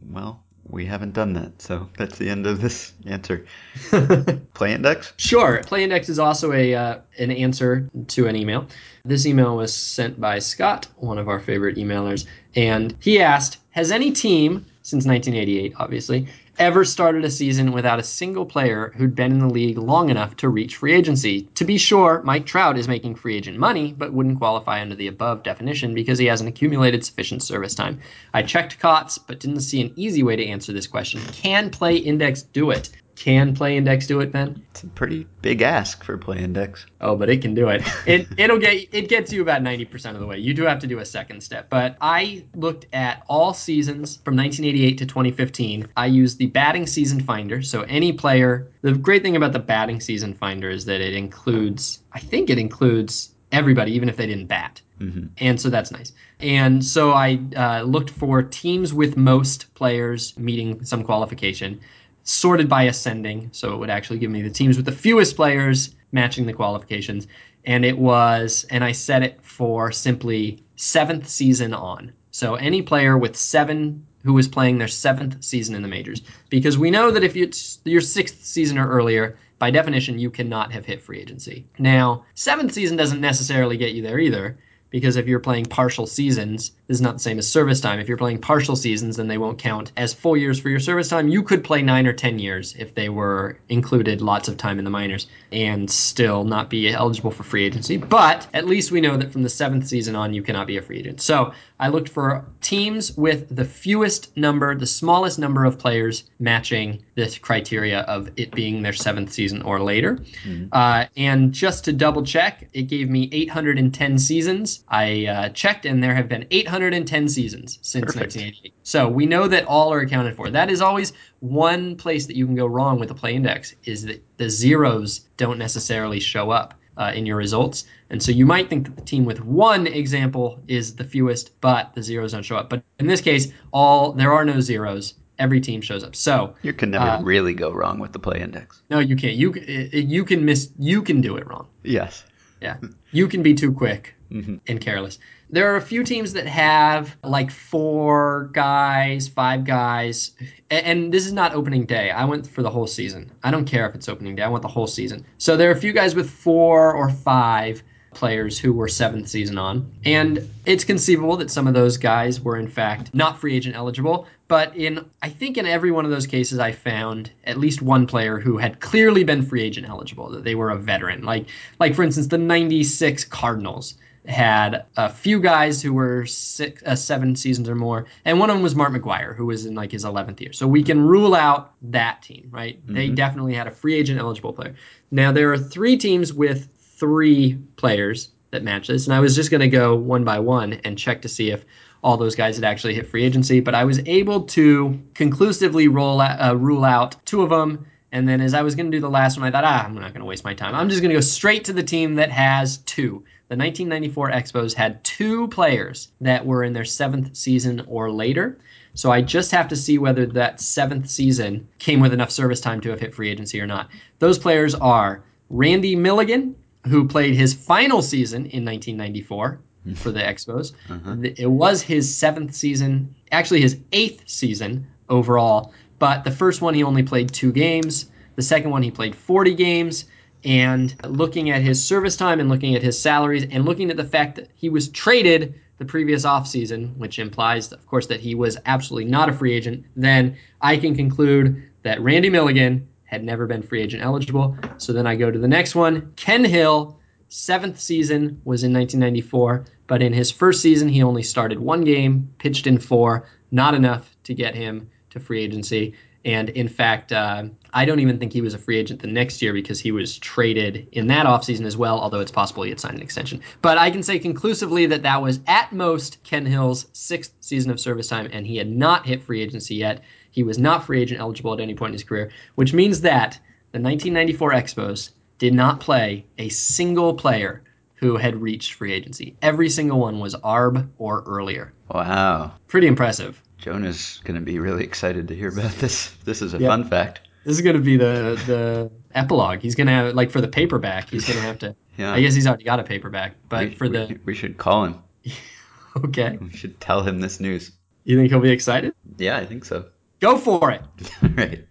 [0.08, 3.46] Well, we haven't done that, so that's the end of this answer.
[4.54, 5.12] Play index?
[5.16, 5.62] Sure.
[5.64, 8.66] Play Index is also a uh, an answer to an email.
[9.04, 13.90] This email was sent by Scott, one of our favorite emailers, and he asked, "Has
[13.90, 16.26] any team since 1988, obviously,
[16.58, 20.36] ever started a season without a single player who'd been in the league long enough
[20.36, 21.42] to reach free agency?
[21.54, 25.06] To be sure, Mike Trout is making free agent money, but wouldn't qualify under the
[25.06, 28.00] above definition because he hasn't accumulated sufficient service time.
[28.34, 31.20] I checked COTS, but didn't see an easy way to answer this question.
[31.32, 32.90] Can Play Index do it?
[33.18, 36.87] Can Play Index do it, Ben?" It's a pretty big ask for play index.
[37.00, 37.83] Oh, but it can do it.
[38.07, 40.38] It it'll get it gets you about ninety percent of the way.
[40.38, 41.68] You do have to do a second step.
[41.68, 45.88] But I looked at all seasons from 1988 to 2015.
[45.96, 47.62] I used the batting season finder.
[47.62, 48.68] So any player.
[48.83, 52.02] The great thing about the batting season finder is that it includes.
[52.12, 54.81] I think it includes everybody, even if they didn't bat.
[54.98, 56.12] hmm And so that's nice.
[56.40, 61.81] And so I uh, looked for teams with most players meeting some qualification,
[62.28, 63.48] sorted by ascending.
[63.52, 67.26] So it would actually give me the teams with the fewest players matching the qualifications.
[67.64, 72.12] And it was, and I set it for simply seventh season on.
[72.30, 76.22] So any player with seven who was playing their seventh season in the majors.
[76.50, 80.70] Because we know that if it's your sixth season or earlier, by definition, you cannot
[80.72, 81.66] have hit free agency.
[81.78, 84.58] Now, seventh season doesn't necessarily get you there either
[84.90, 88.01] because if you're playing partial seasons, this is not the same as service time.
[88.01, 91.09] If you're playing partial seasons, then they won't count as full years for your service
[91.09, 91.29] time.
[91.29, 94.85] You could play nine or 10 years if they were included lots of time in
[94.85, 97.96] the minors and still not be eligible for free agency.
[97.96, 100.83] But at least we know that from the seventh season on, you cannot be a
[100.83, 101.20] free agent.
[101.20, 107.03] So I looked for teams with the fewest number, the smallest number of players matching
[107.14, 110.16] this criteria of it being their seventh season or later.
[110.44, 110.66] Mm-hmm.
[110.72, 114.77] Uh, and just to double check, it gave me 810 seasons.
[114.88, 118.36] I uh, checked, and there have been 810 seasons since Perfect.
[118.36, 118.74] 1988.
[118.82, 120.50] So we know that all are accounted for.
[120.50, 124.04] That is always one place that you can go wrong with the play index is
[124.04, 126.74] that the zeros don't necessarily show up.
[126.96, 127.84] Uh, in your results.
[128.10, 131.94] And so you might think that the team with one example is the fewest, but
[131.94, 132.68] the zeros don't show up.
[132.68, 136.16] But in this case, all there are no zeros every team shows up.
[136.16, 138.82] So you can never uh, really go wrong with the play index.
[138.90, 139.36] No, you can't.
[139.36, 140.70] You you can miss.
[140.78, 141.68] You can do it wrong.
[141.82, 142.24] Yes.
[142.60, 142.76] Yeah.
[143.12, 144.56] You can be too quick mm-hmm.
[144.66, 145.18] and careless.
[145.50, 150.32] There are a few teams that have like four guys, five guys,
[150.70, 152.10] and this is not opening day.
[152.10, 153.32] I went for the whole season.
[153.42, 154.42] I don't care if it's opening day.
[154.42, 155.24] I want the whole season.
[155.38, 157.82] So there are a few guys with four or five
[158.18, 159.90] players who were seventh season on.
[160.04, 164.26] And it's conceivable that some of those guys were in fact not free agent eligible.
[164.48, 168.07] But in I think in every one of those cases I found at least one
[168.07, 171.22] player who had clearly been free agent eligible, that they were a veteran.
[171.22, 171.46] Like
[171.78, 173.94] like for instance the 96 Cardinals
[174.26, 178.57] had a few guys who were six, uh, seven seasons or more, and one of
[178.57, 180.52] them was Mark McGwire, who was in like his 11th year.
[180.52, 182.78] So we can rule out that team, right?
[182.83, 182.94] Mm-hmm.
[182.94, 184.74] They definitely had a free agent eligible player.
[185.11, 189.06] Now there are three teams with three players that match this.
[189.06, 191.64] And I was just going to go one by one and check to see if
[192.02, 193.61] all those guys had actually hit free agency.
[193.61, 197.87] But I was able to conclusively roll out, uh, rule out two of them.
[198.11, 199.94] And then as I was going to do the last one, I thought, ah, I'm
[199.94, 200.74] not going to waste my time.
[200.74, 203.24] I'm just going to go straight to the team that has two.
[203.48, 208.58] The 1994 Expos had two players that were in their seventh season or later.
[208.94, 212.80] So I just have to see whether that seventh season came with enough service time
[212.82, 213.88] to have hit free agency or not.
[214.18, 219.60] Those players are Randy Milligan who played his final season in 1994
[219.96, 220.72] for the Expos.
[220.90, 221.16] Uh-huh.
[221.22, 225.72] It was his seventh season, actually his eighth season overall.
[225.98, 228.10] But the first one he only played two games.
[228.36, 230.04] The second one he played 40 games.
[230.44, 234.04] And looking at his service time and looking at his salaries and looking at the
[234.04, 238.56] fact that he was traded the previous offseason, which implies, of course, that he was
[238.66, 243.62] absolutely not a free agent, then I can conclude that Randy Milligan had never been
[243.62, 244.56] free agent eligible.
[244.76, 246.12] So then I go to the next one.
[246.16, 251.58] Ken Hill, seventh season was in 1994, but in his first season, he only started
[251.58, 255.94] one game, pitched in four, not enough to get him to free agency.
[256.26, 259.40] And in fact, uh, I don't even think he was a free agent the next
[259.40, 262.78] year because he was traded in that offseason as well, although it's possible he had
[262.78, 263.40] signed an extension.
[263.62, 267.80] But I can say conclusively that that was at most Ken Hill's sixth season of
[267.80, 270.02] service time, and he had not hit free agency yet.
[270.38, 273.40] He was not free agent eligible at any point in his career, which means that
[273.72, 277.64] the 1994 Expos did not play a single player
[277.96, 279.35] who had reached free agency.
[279.42, 281.72] Every single one was ARB or earlier.
[281.92, 282.53] Wow.
[282.68, 283.42] Pretty impressive.
[283.57, 286.12] Jonah's going to be really excited to hear about this.
[286.24, 286.68] This is a yep.
[286.68, 287.22] fun fact.
[287.44, 289.59] This is going to be the the epilogue.
[289.59, 292.12] He's going to have like for the paperback, he's going to have to Yeah.
[292.12, 294.85] I guess he's already got a paperback, but we, for the we, we should call
[294.85, 295.03] him.
[296.05, 296.38] okay.
[296.40, 297.72] We should tell him this news.
[298.05, 298.94] You think he'll be excited?
[299.16, 299.87] Yeah, I think so.
[300.20, 300.83] Go for it.
[301.22, 301.66] All right.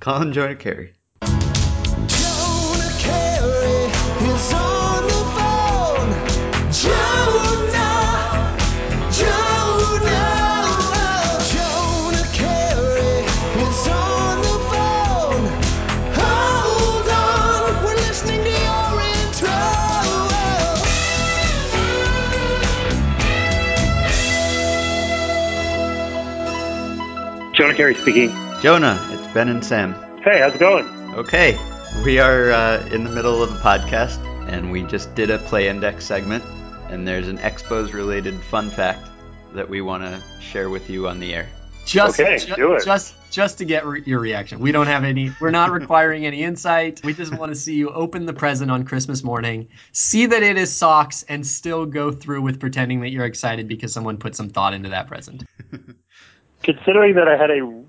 [0.00, 0.92] Colin Jonah Keri.
[27.72, 28.28] Jonah Keri speaking.
[28.60, 29.94] Jonah, it's Ben and Sam.
[30.22, 30.84] Hey, how's it going?
[31.14, 31.58] Okay,
[32.04, 35.68] we are uh, in the middle of a podcast, and we just did a play
[35.68, 36.44] index segment,
[36.90, 39.08] and there's an Expos related fun fact
[39.54, 41.48] that we want to share with you on the air.
[41.86, 42.84] Just, okay, ju- do it.
[42.84, 44.60] Just, just to get re- your reaction.
[44.60, 45.30] We don't have any.
[45.40, 47.00] We're not requiring any insight.
[47.02, 50.58] We just want to see you open the present on Christmas morning, see that it
[50.58, 54.50] is socks, and still go through with pretending that you're excited because someone put some
[54.50, 55.44] thought into that present.
[56.62, 57.82] Considering that I had a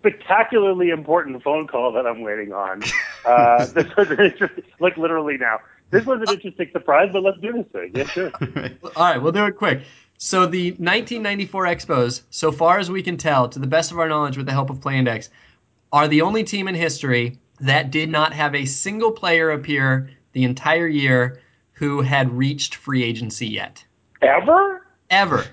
[0.00, 2.82] spectacularly important phone call that I'm waiting on.
[3.24, 5.58] Uh, this was an interesting, like literally now.
[5.90, 7.90] This was an interesting surprise, but let's do this thing.
[7.94, 8.30] Yeah, sure.
[8.96, 9.82] All right, we'll do it quick.
[10.18, 14.08] So the 1994 Expos, so far as we can tell, to the best of our
[14.08, 15.30] knowledge, with the help of Play Index,
[15.92, 20.44] are the only team in history that did not have a single player appear the
[20.44, 21.40] entire year
[21.72, 23.84] who had reached free agency yet.
[24.22, 24.86] Ever?
[25.10, 25.44] Ever,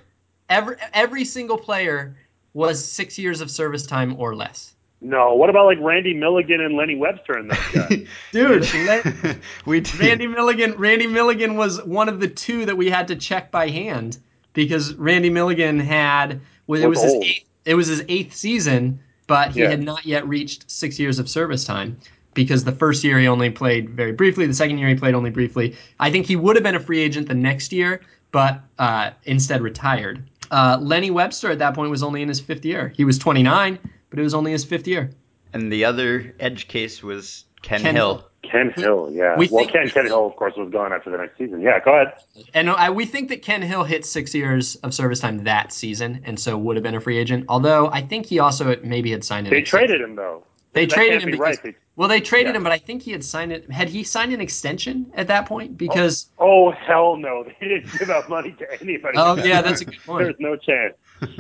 [0.49, 2.15] ever, every single player
[2.57, 4.73] was six years of service time or less.
[4.99, 5.35] No.
[5.35, 8.07] What about like Randy Milligan and Lenny Webster and those guys?
[8.31, 9.99] Dude, let- we did.
[9.99, 10.73] Randy Milligan.
[10.73, 14.17] Randy Milligan was one of the two that we had to check by hand
[14.53, 18.99] because Randy Milligan had well, it Was was his eighth, it was his eighth season,
[19.27, 19.69] but he Yeah.
[19.69, 21.95] had not yet reached six years of service time
[22.33, 24.47] because the first year he only played very briefly.
[24.47, 25.75] The second year he played only briefly.
[25.99, 29.61] I think he would have been a free agent the next year, but uh, instead
[29.61, 30.23] retired.
[30.51, 32.93] Uh, Lenny Webster at that point was only in his fifth year.
[32.95, 33.79] He was 29,
[34.09, 35.11] but it was only his fifth year.
[35.53, 38.15] And the other edge case was Ken, Ken Hill.
[38.15, 38.23] Hill.
[38.43, 39.35] Ken Hill, yeah.
[39.37, 41.61] We well, think- Ken, Ken Hill, of course, was gone after the next season.
[41.61, 42.13] Yeah, go ahead.
[42.53, 46.21] And I, we think that Ken Hill hit six years of service time that season,
[46.23, 47.45] and so would have been a free agent.
[47.49, 49.51] Although I think he also maybe had signed an.
[49.51, 49.87] They extension.
[49.87, 50.43] traded him though.
[50.77, 51.75] They That traded him be because right.
[51.95, 52.57] Well, they traded Yeah.
[52.57, 53.71] him, but I think he had signed it.
[53.71, 55.75] Had he signed an extension at that point?
[55.75, 57.43] Because Oh hell no!
[57.59, 59.17] They didn't give out money to anybody.
[59.17, 60.25] oh yeah, that's a good point.
[60.25, 60.93] There's no chance.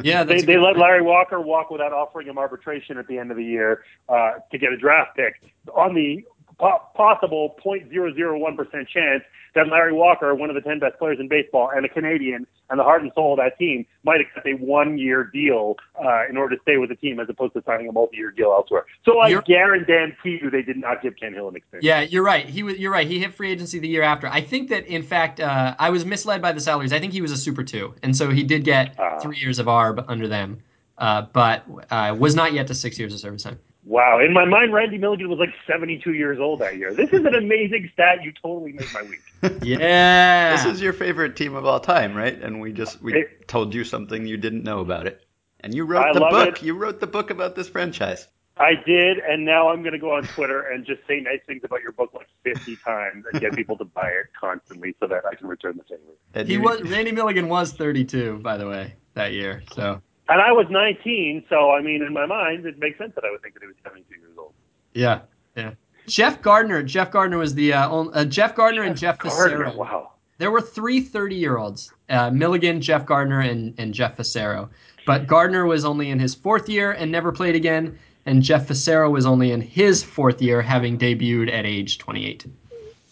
[0.03, 0.75] Yeah, They, they let.
[0.75, 4.57] Larry Walker walk without offering him arbitration at the end of the year uh, to
[4.57, 5.35] get a draft pick
[5.75, 6.23] on the
[6.59, 9.23] possible 0.001% chance
[9.55, 12.79] that Larry Walker, one of the 10 best players in baseball and a Canadian and
[12.79, 16.55] the heart and soul of that team, might accept a one-year deal uh, in order
[16.55, 18.85] to stay with the team as opposed to signing a multi-year deal elsewhere.
[19.05, 21.85] So I You're- guarantee you they did not give Ken Hill an extension.
[21.85, 22.45] Yeah, you're right.
[22.47, 22.77] He was.
[22.77, 23.07] You're right.
[23.07, 24.27] He hit free agency the year after.
[24.27, 26.91] I think that in fact, uh, I was misled by the salaries.
[26.93, 29.17] I think he was a super two, and so he did get Ah.
[29.19, 30.59] three years of arb under them,
[30.97, 33.59] uh, but uh, was not yet to six years of service time.
[33.87, 34.19] Wow.
[34.19, 36.93] In my mind, Randy Milligan was like 72 years old that year.
[36.93, 38.21] This is an amazing stat.
[38.21, 39.21] You totally made my week.
[39.63, 40.55] Yeah.
[40.57, 42.37] This is your favorite team of all time, right?
[42.41, 45.21] And we just we It- told you something you didn't know about it.
[45.61, 46.57] And you wrote I the book.
[46.57, 46.63] it.
[46.63, 48.27] You wrote the book about this franchise.
[48.59, 51.61] I did, and now I'm going to go on Twitter and just say nice things
[51.63, 55.23] about your book like 50 times and get people to buy it constantly so that
[55.31, 56.43] I can return the favor.
[56.47, 59.61] He was Randy Milligan was 32, by the way, that year.
[59.73, 63.23] So And I was 19, so I mean, in my mind, it makes sense that
[63.23, 64.53] I would think that he was 72 years old.
[64.93, 65.21] yeah,
[65.55, 65.71] yeah.
[66.07, 66.83] Jeff Gardner.
[66.83, 69.75] Jeff Gardner was the uh, on, uh, Jeff Gardner and Jeff Gardner, Fassero.
[69.75, 70.11] wow.
[70.37, 74.69] There were three 30 year olds uh, Milligan, Jeff Gardner, and, and Jeff Fassero.
[75.05, 77.97] But Gardner was only in his fourth year and never played again.
[78.25, 82.45] And Jeff Fassero was only in his fourth year, having debuted at age 28.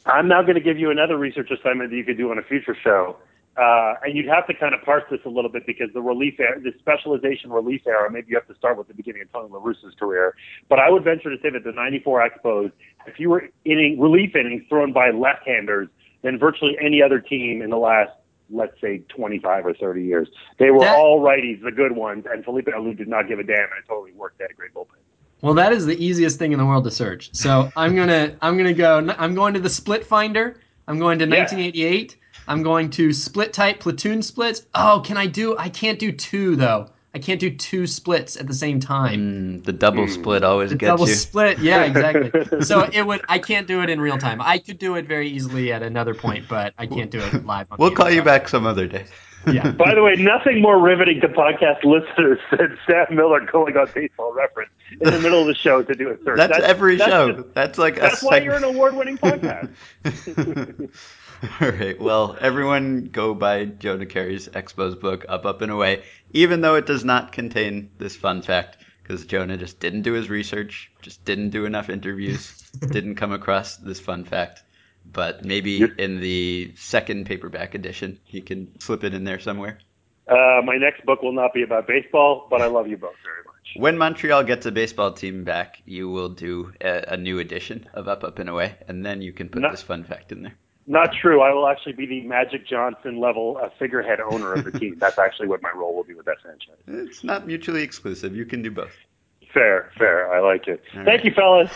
[0.06, 2.43] I'm now going to give you another research assignment that you could do on a
[2.43, 3.15] future show.
[3.57, 6.37] Uh, and you'd have to kind of parse this a little bit because the relief,
[6.39, 9.49] era, the specialization relief era, maybe you have to start with the beginning of Tony
[9.49, 10.35] La Russa's career.
[10.67, 14.63] But I would venture to say that the 94 Expos had fewer inning, relief innings
[14.67, 15.87] thrown by left-handers
[16.21, 18.11] than virtually any other team in the last,
[18.49, 20.27] let's say, 25 or 30 years.
[20.59, 23.43] They were That- all righties, the good ones, and Felipe Alou did not give a
[23.43, 24.37] damn, and it totally worked.
[24.39, 24.97] They a great bullpen.
[25.41, 27.29] Well, that is the easiest thing in the world to search.
[27.33, 29.07] So I'm gonna I'm gonna go.
[29.17, 30.57] I'm going to the Split Finder.
[30.87, 31.43] I'm going to Yeah.
[32.45, 32.52] 1988.
[32.52, 34.65] I'm going to split type platoon splits.
[34.76, 35.58] Oh, can I do?
[35.58, 36.89] I can't do two though.
[37.13, 39.62] I can't do two splits at the same time.
[39.62, 40.10] Mm, the double Mm.
[40.13, 41.13] split always The gets double you.
[41.15, 42.62] split, yeah, exactly.
[42.62, 43.21] so it would.
[43.30, 44.41] I can't do it in real time.
[44.41, 47.67] I could do it very easily at another point, but I can't do it live.
[47.71, 49.06] On We'll call you back some other day.
[49.48, 49.71] Yeah.
[49.78, 54.34] By the way, nothing more riveting to podcast listeners than Sam Miller going on baseball
[54.34, 56.36] reference in the middle of the show to do a search.
[56.36, 57.32] That's, every that's show.
[57.32, 59.69] just- that's like that's a why seg- you're an award-winning podcast.
[61.62, 61.99] All right.
[61.99, 66.86] Well, everyone go buy Jonah Keri's Expos book, Up, Up, and Away, even though it
[66.86, 71.49] does not contain this fun fact, because Jonah just didn't do his research, just didn't
[71.49, 74.63] do enough interviews, didn't come across this fun fact.
[75.12, 79.79] But maybe You're- in the second paperback edition, he can slip it in there somewhere.
[80.27, 83.43] Uh, my next book will not be about baseball, but I love you both very
[83.45, 83.53] much.
[83.77, 88.08] When Montreal gets a baseball team back, you will do a, a new edition of
[88.08, 89.69] Up, Up, and Away, and then you can put No.
[89.69, 90.55] this fun fact in there.
[90.88, 91.41] Not true.
[91.41, 94.95] I will actually be the Magic Johnson level uh, figurehead owner of the team.
[95.00, 96.76] That's actually what my role will be with that franchise.
[96.88, 98.36] It's not mutually exclusive.
[98.36, 98.91] You can do both.
[99.52, 100.32] Fair, fair.
[100.34, 100.84] I like it.
[100.93, 101.26] All Thank right.
[101.26, 101.71] you, fellas.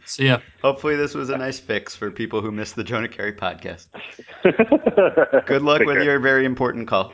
[0.04, 0.40] See ya.
[0.62, 3.86] Hopefully, this was a nice fix for people who missed the Jonah Keri podcast.
[4.42, 7.12] Good Good luck with your very important call.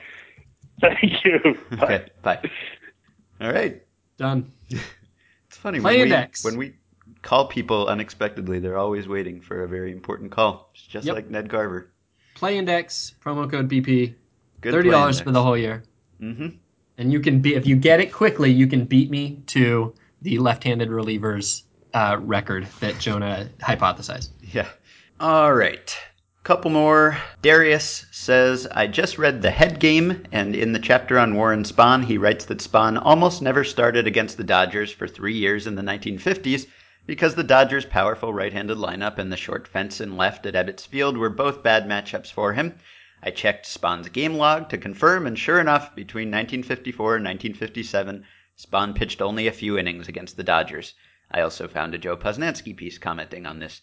[0.81, 1.39] Thank you.
[1.73, 1.85] Bye.
[1.85, 2.41] Okay, bye.
[3.43, 3.83] All right.
[4.17, 4.51] Done.
[4.71, 6.75] It's funny Play when we, when we
[7.23, 10.71] call people unexpectedly, they're always waiting for a very important call.
[10.75, 11.15] It's just Yep.
[11.15, 11.91] like Ned Garver.
[12.35, 14.15] Play index promo code BP.
[14.61, 15.83] Good Thirty dollars for the whole year.
[16.21, 16.49] Mm-hmm.
[16.99, 20.39] And you can be if you get it quickly, you can beat me to the
[20.39, 21.63] left-handed relievers
[21.95, 24.31] uh, record that Jonah hypothesized.
[24.43, 24.69] Yeah.
[25.19, 25.97] All right.
[26.43, 27.19] Couple more.
[27.43, 32.03] Darius says, I just read The Head Game, and in the chapter on Warren Spahn,
[32.05, 35.83] he writes that Spahn almost never started against the Dodgers for three years in the
[35.83, 36.67] 1950s
[37.07, 40.87] because the Dodgers' powerful right handed lineup and the short fence and left at Ebbets
[40.87, 42.75] Field were both bad matchups for him.
[43.23, 48.25] I checked Spahn's game log to confirm, and sure enough, between 1954 and 1957,
[48.57, 50.95] Spahn pitched only a few innings against the Dodgers.
[51.31, 53.81] I also found a Joe Posnanski piece commenting on this.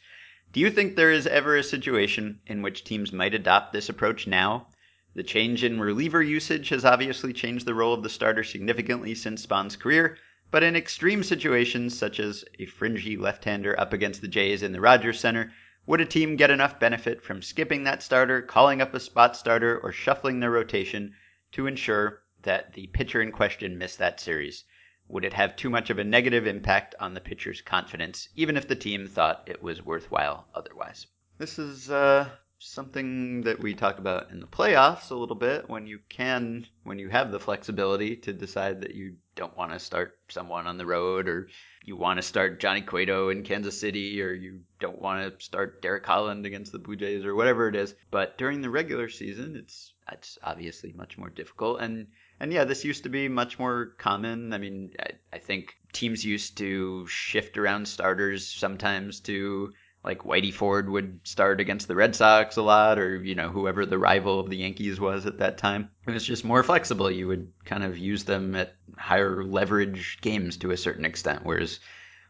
[0.53, 4.28] Do you think there is ever a situation in which teams might adopt this approach
[4.28, 4.68] now?
[5.15, 9.45] The change in reliever usage has obviously changed the role of the starter significantly since
[9.45, 10.18] Spahn's career,
[10.50, 14.80] but in extreme situations such as a fringy left-hander up against the Jays in the
[14.80, 15.52] Rogers Center,
[15.86, 19.80] would a team get enough benefit from skipping that starter, calling up a spot starter,
[19.80, 21.14] or shuffling their rotation
[21.52, 24.64] to ensure that the pitcher in question missed that series?
[25.08, 28.68] Would it have too much of a negative impact on the pitcher's confidence, even if
[28.68, 31.08] the team thought it was worthwhile otherwise?
[31.38, 32.30] This is uh,
[32.60, 36.97] something that we talk about in the playoffs a little bit when you can, when
[36.97, 40.86] you have the flexibility to decide that you don't want to start someone on the
[40.86, 41.47] road or
[41.86, 45.82] you want to start Johnny Cueto in Kansas City or you don't want to start
[45.82, 47.93] Derek Holland against the Blue Jays or whatever it is.
[48.12, 52.08] But during the regular season, it's it's obviously much more difficult and
[52.39, 54.53] and yeah, this used to be much more common.
[54.53, 59.74] I mean, I, I think teams used to shift around starters sometimes to
[60.08, 63.86] like Whitey Ford would start against the Red Sox a lot, or you know whoever
[63.86, 65.89] the rival of the Yankees was at that time.
[66.08, 67.12] It was just more flexible.
[67.12, 71.82] You would kind of use them at higher leverage games to a certain extent, whereas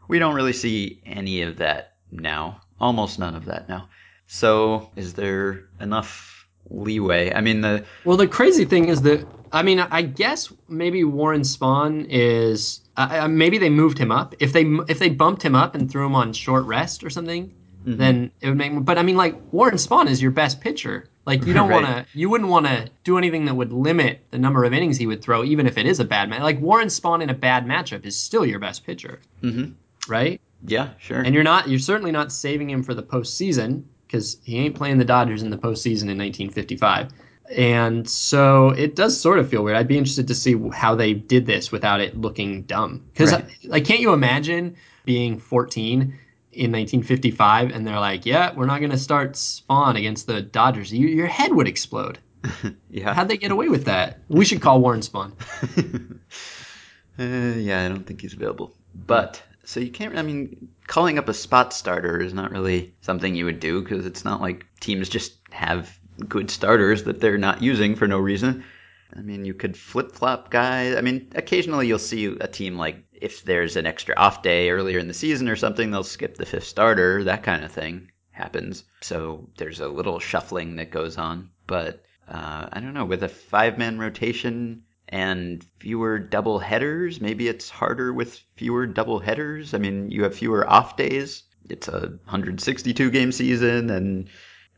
[0.07, 2.61] we don't really see any of that now.
[2.82, 3.89] Almost none of that now.
[4.25, 7.32] So, is there enough leeway?
[7.32, 11.41] I mean, the Well, the crazy thing is that I mean, I guess maybe Warren
[11.41, 14.34] Spahn is uh, maybe they moved him up.
[14.39, 17.53] If they if they bumped him up and threw him on short rest or something,
[17.95, 18.73] then it would make.
[18.83, 21.07] But I mean, like Warren Spahn is your best pitcher.
[21.25, 21.83] Like you don't Right.
[21.83, 24.97] want to, you wouldn't want to do anything that would limit the number of innings
[24.97, 26.41] he would throw, even if it is a bad match.
[26.41, 29.73] Like Warren Spahn in a bad matchup is still your best pitcher, Mhm.
[30.07, 30.39] right?
[30.65, 31.21] yeah, sure.
[31.21, 34.97] And you're not, you're certainly not saving him for the postseason because he ain't playing
[34.97, 37.09] the Dodgers in the postseason in 1955.
[37.55, 39.77] And so it does sort of feel weird.
[39.77, 43.03] I'd be interested to see how they did this without it looking dumb.
[43.13, 43.45] Because, Right.
[43.65, 44.75] like, can't you imagine
[45.05, 46.13] being 14
[46.58, 50.91] in 1955 and they're like, yeah, we're not going to start Spahn against the Dodgers?
[50.91, 52.20] You, your head would explode.
[52.89, 53.14] yeah.
[53.14, 54.20] How'd they get away with that?
[54.28, 55.34] We should call Warren Spahn.
[57.20, 58.76] Uh, yeah, I don't think he's available.
[58.93, 60.18] But so you can't.
[60.18, 64.05] I mean, calling up a spot starter is not really something you would do because
[64.05, 65.97] it's not like teams just have
[66.28, 68.64] good starters that they're not using for no reason.
[69.16, 70.95] I mean, you could flip flop guys.
[70.95, 74.99] I mean, occasionally you'll see a team like if there's an extra off day earlier
[74.99, 77.24] in the season or something, they'll skip the fifth starter.
[77.24, 78.84] That kind of thing happens.
[79.01, 81.49] So there's a little shuffling that goes on.
[81.65, 83.05] But uh, I don't know.
[83.05, 89.20] With a five man rotation and fewer double headers, maybe it's harder with fewer double
[89.20, 89.74] headers.
[89.74, 91.43] I mean, you have fewer off days.
[91.70, 94.30] It's a 162 game season, and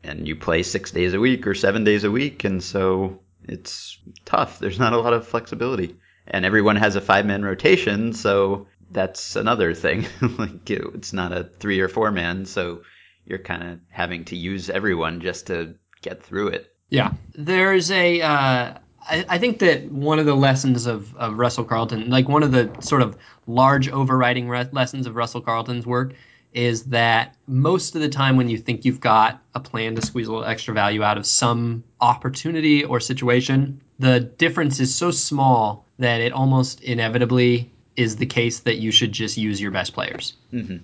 [0.02, 3.98] and you play six days a week or seven days a week, and so it's
[4.24, 4.58] tough.
[4.58, 9.36] There's not a lot of flexibility, and everyone has a five man rotation, so that's
[9.36, 10.06] another thing.
[10.38, 12.82] like it- it's not a three or four man, so
[13.26, 16.72] you're kind of having to use everyone just to get through it.
[16.88, 18.20] Yeah, there's a.
[18.20, 22.42] Uh, I, I think that one of the lessons of, of Russell Carleton, like one
[22.42, 23.16] of the sort of
[23.46, 26.14] large overriding re- lessons of Russell Carleton's work,
[26.52, 30.26] is that most of the time when you think you've got a plan to squeeze
[30.26, 35.86] a little extra value out of some opportunity or situation, the difference is so small
[35.98, 40.34] that it almost inevitably is the case that you should just use your best players.
[40.52, 40.78] Mm-hmm.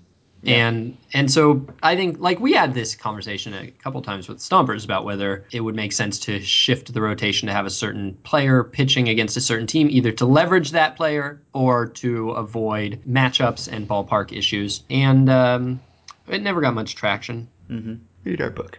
[0.47, 4.85] And and so I think like we had this conversation a couple times with Stompers
[4.85, 8.63] about whether it would make sense to shift the rotation to have a certain player
[8.63, 13.89] pitching against a certain team, either to leverage that player or to avoid matchups and
[13.89, 14.83] ballpark issues.
[14.91, 15.81] And um,
[16.29, 17.49] it never got much traction.
[17.69, 17.95] hmm
[18.25, 18.79] Read our book.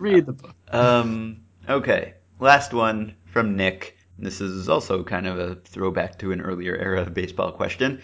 [0.00, 0.54] Read the book.
[0.72, 3.96] Um, okay, last one from Nick.
[4.18, 8.00] This is also kind of a throwback to an earlier era of baseball question.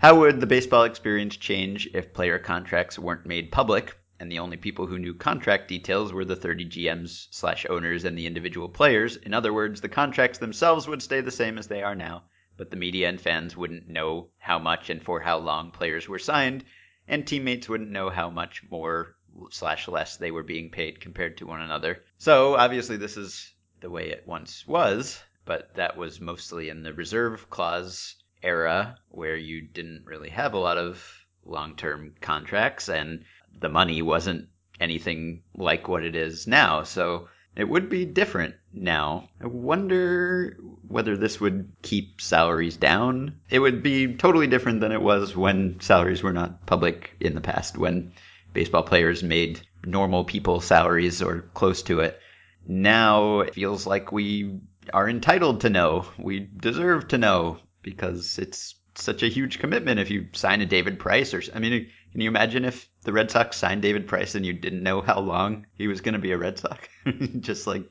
[0.00, 4.56] How would the baseball experience change if player contracts weren't made public and the only
[4.56, 9.16] people who knew contract details were the 30 GMs slash owners and the individual players?
[9.16, 12.22] In other words, the contracts themselves would stay the same as they are now,
[12.56, 16.18] but the media and fans wouldn't know how much and for how long players were
[16.18, 16.64] signed,
[17.06, 19.16] and teammates wouldn't know how much more
[19.50, 22.02] slash less they were being paid compared to one another.
[22.16, 26.94] So obviously this is the way it once was, but that was mostly in the
[26.94, 31.02] reserve clause era where you didn't really have a lot of
[31.44, 33.24] long-term contracts and
[33.60, 34.48] the money wasn't
[34.80, 36.82] anything like what it is now.
[36.84, 39.28] So it would be different now.
[39.40, 43.40] I wonder whether this would keep salaries down.
[43.50, 47.40] It would be totally different than it was when salaries were not public in the
[47.40, 48.12] past, when
[48.52, 52.18] baseball players made normal people salaries or close to it.
[52.66, 54.60] now it feels like we
[54.92, 56.06] are entitled to know.
[56.18, 60.98] We deserve to know because it's such a huge commitment if you sign a David
[60.98, 64.44] Price or I mean can you imagine if the Red Sox signed David Price and
[64.44, 66.88] you didn't know how long he was going to be a Red Sox?
[67.40, 67.84] Just like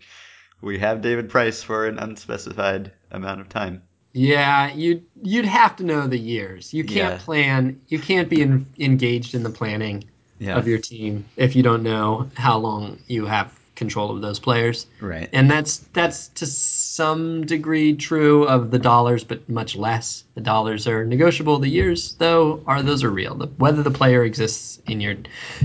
[0.61, 3.83] we have David Price for an unspecified amount of time.
[4.11, 6.73] Yeah, you'd you'd have to know the years.
[6.73, 7.17] You can't Yeah.
[7.23, 7.79] plan.
[7.87, 10.03] You can't be in, engaged in the planning
[10.39, 10.57] Yeah.
[10.57, 14.87] of your team if you don't know how long you have control of those players.
[14.99, 15.29] right.
[15.31, 16.45] And that's that's to
[16.99, 20.25] some degree true of the dollars, but much less.
[20.35, 21.57] The dollars are negotiable.
[21.57, 23.35] The years, though, are those are real.
[23.35, 25.15] The, whether the player exists in your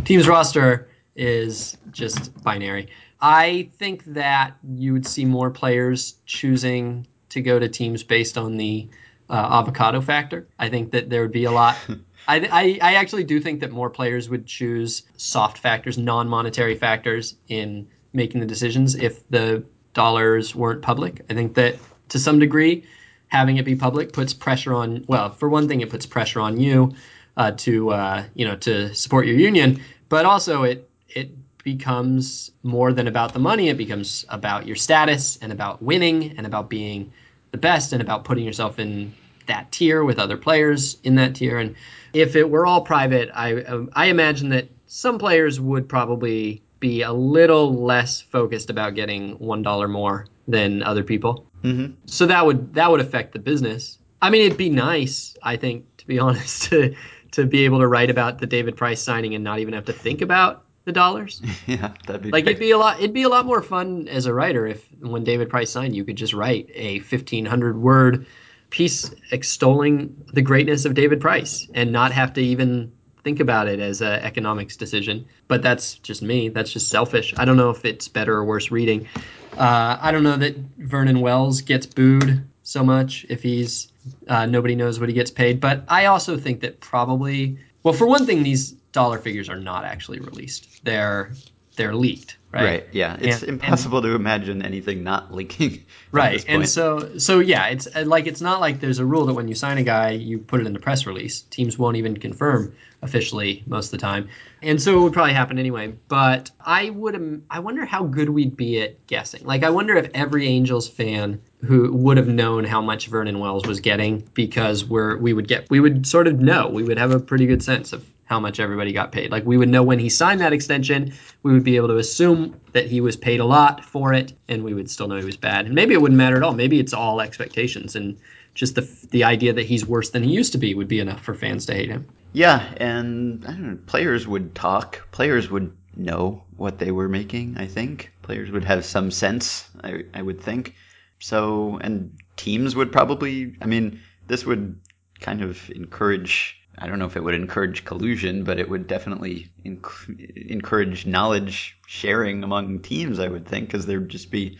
[0.04, 2.86] team's roster is just binary.
[3.20, 8.56] I think that you would see more players choosing to go to teams based on
[8.56, 8.88] the
[9.28, 10.46] uh, avocado factor.
[10.60, 11.76] I think that there would be a lot.
[12.28, 16.76] I, I, I actually do think that more players would choose soft factors, non monetary
[16.76, 19.64] factors in making the decisions if the
[19.94, 21.22] dollars weren't public.
[21.30, 21.76] I think that
[22.10, 22.84] to some degree,
[23.28, 26.60] having it be public puts pressure on, well, for one thing, it puts pressure on
[26.60, 26.94] you
[27.36, 31.30] uh, to, uh, you know, to support your union, but also it, it
[31.64, 33.70] becomes more than about the money.
[33.70, 37.12] It becomes about your status and about winning and about being
[37.50, 39.14] the best and about putting yourself in
[39.46, 41.58] that tier with other players in that tier.
[41.58, 41.74] And
[42.12, 47.02] if it were all private, I um, I imagine that some players would probably be
[47.02, 51.32] a little less focused about getting one dollar more than other people.
[51.62, 53.98] hmm So that would that would affect the business.
[54.20, 56.94] I mean, it'd be nice, I think, to be honest, to
[57.36, 59.92] to be able to write about the David Price signing and not even have to
[60.06, 61.40] think about the dollars.
[61.66, 62.56] Yeah, that'd be Like great.
[62.56, 62.98] it'd be a lot.
[62.98, 66.04] It'd be a lot more fun as a writer if when David Price signed, you
[66.04, 68.26] could just write a fifteen hundred word
[68.70, 69.96] piece extolling
[70.32, 72.90] the greatness of David Price and not have to even
[73.24, 75.26] think about it as an economics decision.
[75.48, 76.50] But that's just me.
[76.50, 77.34] That's just selfish.
[77.36, 79.08] I don't know if it's better or worse reading.
[79.56, 83.92] Uh, I don't know that Vernon Wells gets booed so much if he's
[84.28, 85.60] uh, nobody knows what he gets paid.
[85.60, 89.84] But I also think that probably, well, for one thing, these dollar figures are not
[89.84, 90.84] actually released.
[90.84, 91.32] They're
[91.76, 92.64] they're leaked, right?
[92.64, 92.86] Right.
[92.92, 93.16] Yeah.
[93.20, 95.84] It's And- impossible to imagine anything not leaking.
[96.12, 96.44] Right.
[96.46, 99.48] And so so yeah, it's uh, like it's not like there's a rule that when
[99.48, 101.40] you sign a guy, you put it in the press release.
[101.42, 102.72] Teams won't even confirm
[103.02, 104.28] officially most of the time.
[104.62, 108.56] And so it would probably happen anyway, but I would I wonder how good we'd
[108.56, 109.44] be at guessing.
[109.44, 113.66] Like I wonder if every Angels fan who would have known how much Vernon Wells
[113.66, 116.68] was getting because we're we would get we would sort of know.
[116.68, 118.04] We would have a pretty good sense of
[118.34, 119.30] how much everybody got paid.
[119.30, 121.12] Like we would know when he signed that extension,
[121.44, 124.64] we would be able to assume that he was paid a lot for it, and
[124.64, 125.66] we would still know he was bad.
[125.66, 126.54] And maybe it wouldn't matter at all.
[126.54, 128.18] Maybe it's all expectations, and
[128.54, 131.22] just the the idea that he's worse than he used to be would be enough
[131.22, 132.06] for fans to hate him.
[132.32, 135.06] Yeah, and I don't know, players would talk.
[135.12, 138.12] Players would know what they were making, I think.
[138.22, 140.74] Players would have some sense, I, I would think.
[141.20, 144.80] So, and teams would probably, I mean, this would
[145.20, 149.50] kind of encourage, I don't know if it would encourage collusion, but it would definitely
[149.64, 154.58] enc- encourage knowledge sharing among teams, I would think, because there would just be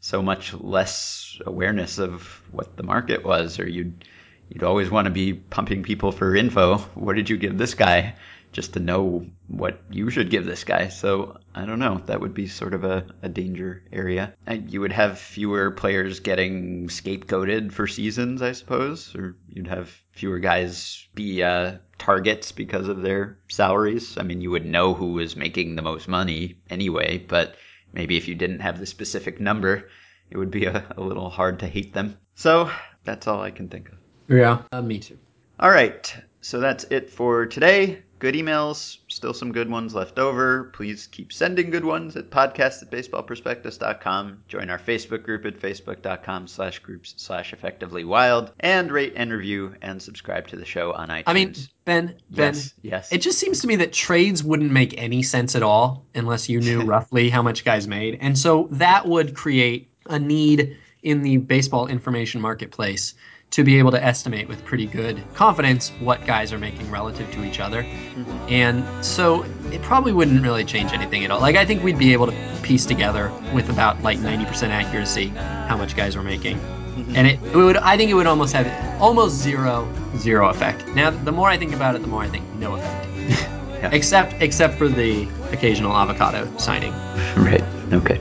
[0.00, 4.04] so much less awareness of what the market was, or you'd
[4.48, 6.78] you'd always want to be pumping people for info.
[6.94, 8.14] What did you give this guy?
[8.56, 10.88] Just to know what you should give this guy.
[10.88, 12.00] So I don't know.
[12.06, 14.32] That would be sort of a, a danger area.
[14.46, 19.90] And You would have fewer players getting scapegoated for seasons, I suppose, or you'd have
[20.12, 24.16] fewer guys be uh, targets because of their salaries.
[24.16, 27.56] I mean, you would know who was making the most money anyway, but
[27.92, 29.90] maybe if you didn't have the specific number,
[30.30, 32.16] it would be a, a little hard to hate them.
[32.34, 32.70] So
[33.04, 33.98] that's all I can think of.
[34.28, 35.18] Yeah, uh, me too.
[35.60, 38.02] All right, so that's it for today.
[38.18, 40.64] Good emails, still some good ones left over.
[40.72, 44.42] Please keep sending good ones at podcast at baseballprospectus.com.
[44.48, 48.52] Join our Facebook group at facebook.com slash groups slash effectively wild.
[48.60, 51.24] And rate and review and subscribe to the show on iTunes.
[51.26, 51.54] I mean,
[51.84, 53.12] Ben, Ben, yes, yes.
[53.12, 56.60] It just seems to me that trades wouldn't make any sense at all unless you
[56.60, 58.16] knew roughly how much guys made.
[58.22, 63.14] And so that would create a need in the baseball information marketplace
[63.50, 67.44] to be able to estimate with pretty good confidence what guys are making relative to
[67.44, 67.82] each other.
[67.82, 68.48] Mm-hmm.
[68.48, 71.40] And so it probably wouldn't really change anything at all.
[71.40, 75.76] Like I think we'd be able to piece together with about like 90% accuracy how
[75.76, 76.58] much guys were making.
[76.58, 77.16] Mm-hmm.
[77.16, 80.86] And it, it would I think it would almost have almost zero zero effect.
[80.88, 83.52] Now the more I think about it, the more I think no effect.
[83.76, 83.90] Yeah.
[83.92, 86.92] Except except for the occasional avocado signing.
[87.36, 87.62] Right.
[87.92, 88.18] Okay.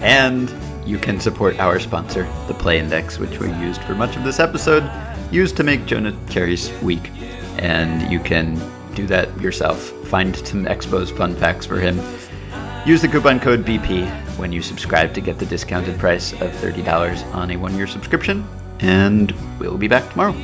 [0.00, 0.48] And
[0.90, 4.40] you can support our sponsor, the Play Index, which we used for much of this
[4.40, 4.90] episode,
[5.30, 7.10] used to make Jonah Keri's week.
[7.58, 8.60] And you can
[8.94, 9.78] do that yourself.
[10.08, 12.00] Find some Expos fun facts for him.
[12.84, 17.24] Use the coupon code BP when you subscribe to get the discounted price of $30
[17.34, 18.44] on a one year subscription.
[18.80, 20.34] And we'll be back tomorrow.